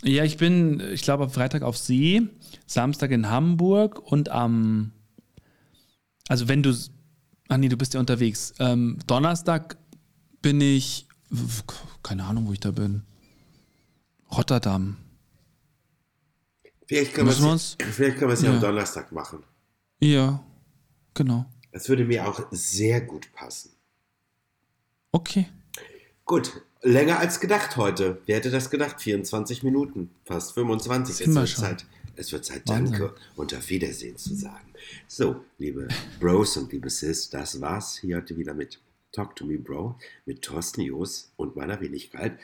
Ja, 0.03 0.23
ich 0.23 0.37
bin, 0.37 0.79
ich 0.79 1.03
glaube, 1.03 1.25
am 1.25 1.29
Freitag 1.29 1.61
auf 1.61 1.77
See, 1.77 2.21
Samstag 2.65 3.11
in 3.11 3.29
Hamburg 3.29 3.99
und 3.99 4.29
am, 4.29 4.91
also 6.27 6.47
wenn 6.47 6.63
du, 6.63 6.73
ach 7.49 7.57
nee, 7.57 7.69
du 7.69 7.77
bist 7.77 7.93
ja 7.93 7.99
unterwegs. 7.99 8.53
Ähm, 8.59 8.97
Donnerstag 9.05 9.77
bin 10.41 10.61
ich, 10.61 11.07
keine 12.01 12.23
Ahnung, 12.23 12.47
wo 12.47 12.53
ich 12.53 12.59
da 12.59 12.71
bin. 12.71 13.03
Rotterdam. 14.31 14.97
Vielleicht 16.87 17.13
können 17.13 17.27
wir 17.27 18.33
es 18.33 18.41
ja 18.41 18.49
am 18.49 18.59
Donnerstag 18.59 19.11
machen. 19.11 19.43
Ja, 20.01 20.43
genau. 21.13 21.45
Das 21.71 21.87
würde 21.87 22.05
mir 22.05 22.27
auch 22.27 22.47
sehr 22.51 23.01
gut 23.01 23.31
passen. 23.33 23.71
Okay. 25.11 25.47
Gut, 26.25 26.61
länger 26.81 27.19
als 27.19 27.39
gedacht 27.39 27.77
heute. 27.77 28.21
Wer 28.25 28.37
hätte 28.37 28.49
das 28.49 28.69
gedacht? 28.69 29.01
24 29.01 29.63
Minuten, 29.63 30.09
fast 30.25 30.53
25 30.53 31.27
ist 31.27 31.37
die 31.37 31.55
Zeit. 31.55 31.85
Es 32.15 32.31
wird 32.31 32.45
Zeit, 32.45 32.67
Danke 32.67 33.15
und 33.35 33.55
auf 33.55 33.69
Wiedersehen 33.69 34.17
zu 34.17 34.35
sagen. 34.35 34.73
So, 35.07 35.43
liebe 35.57 35.87
Bros 36.19 36.57
und 36.57 36.71
liebe 36.71 36.89
Sis, 36.89 37.29
das 37.29 37.61
war's 37.61 37.97
hier 37.97 38.17
heute 38.17 38.37
wieder 38.37 38.53
mit 38.53 38.79
Talk 39.11 39.35
to 39.35 39.45
Me 39.45 39.57
Bro, 39.57 39.97
mit 40.25 40.41
Thorsten 40.41 40.81
Joos 40.81 41.31
und 41.37 41.55
meiner 41.55 41.79
Wenigkeit. 41.79 42.37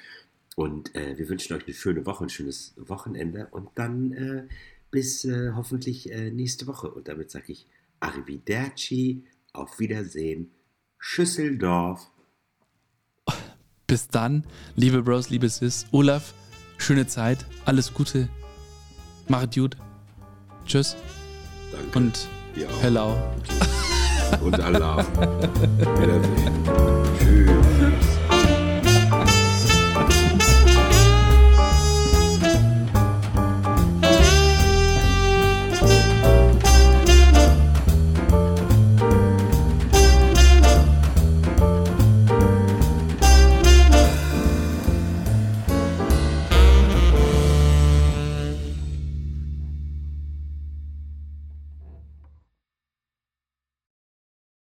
Und 0.55 0.95
äh, 0.95 1.17
wir 1.17 1.29
wünschen 1.29 1.55
euch 1.55 1.65
eine 1.65 1.73
schöne 1.73 2.05
Woche, 2.05 2.25
ein 2.25 2.29
schönes 2.29 2.73
Wochenende 2.77 3.47
und 3.51 3.69
dann 3.75 4.11
äh, 4.13 4.43
bis 4.91 5.25
äh, 5.25 5.51
hoffentlich 5.55 6.11
äh, 6.11 6.31
nächste 6.31 6.67
Woche. 6.67 6.89
Und 6.89 7.07
damit 7.07 7.31
sage 7.31 7.51
ich 7.51 7.67
Arrivederci, 7.99 9.23
auf 9.53 9.79
Wiedersehen, 9.79 10.51
Schüsseldorf. 10.99 12.09
Bis 13.87 14.07
dann, 14.07 14.43
liebe 14.75 15.01
Bros, 15.01 15.29
liebe 15.29 15.49
Sis. 15.49 15.85
Olaf, 15.91 16.33
schöne 16.77 17.07
Zeit, 17.07 17.45
alles 17.65 17.93
Gute. 17.93 18.27
Macht 19.27 19.55
gut. 19.55 19.77
Tschüss. 20.65 20.95
Danke. 21.71 21.97
Und 21.97 22.27
hello. 22.81 23.15
Und 24.41 24.59
Allah. 24.59 24.97
Wiedersehen. 25.99 26.53
Tschüss. 27.17 27.76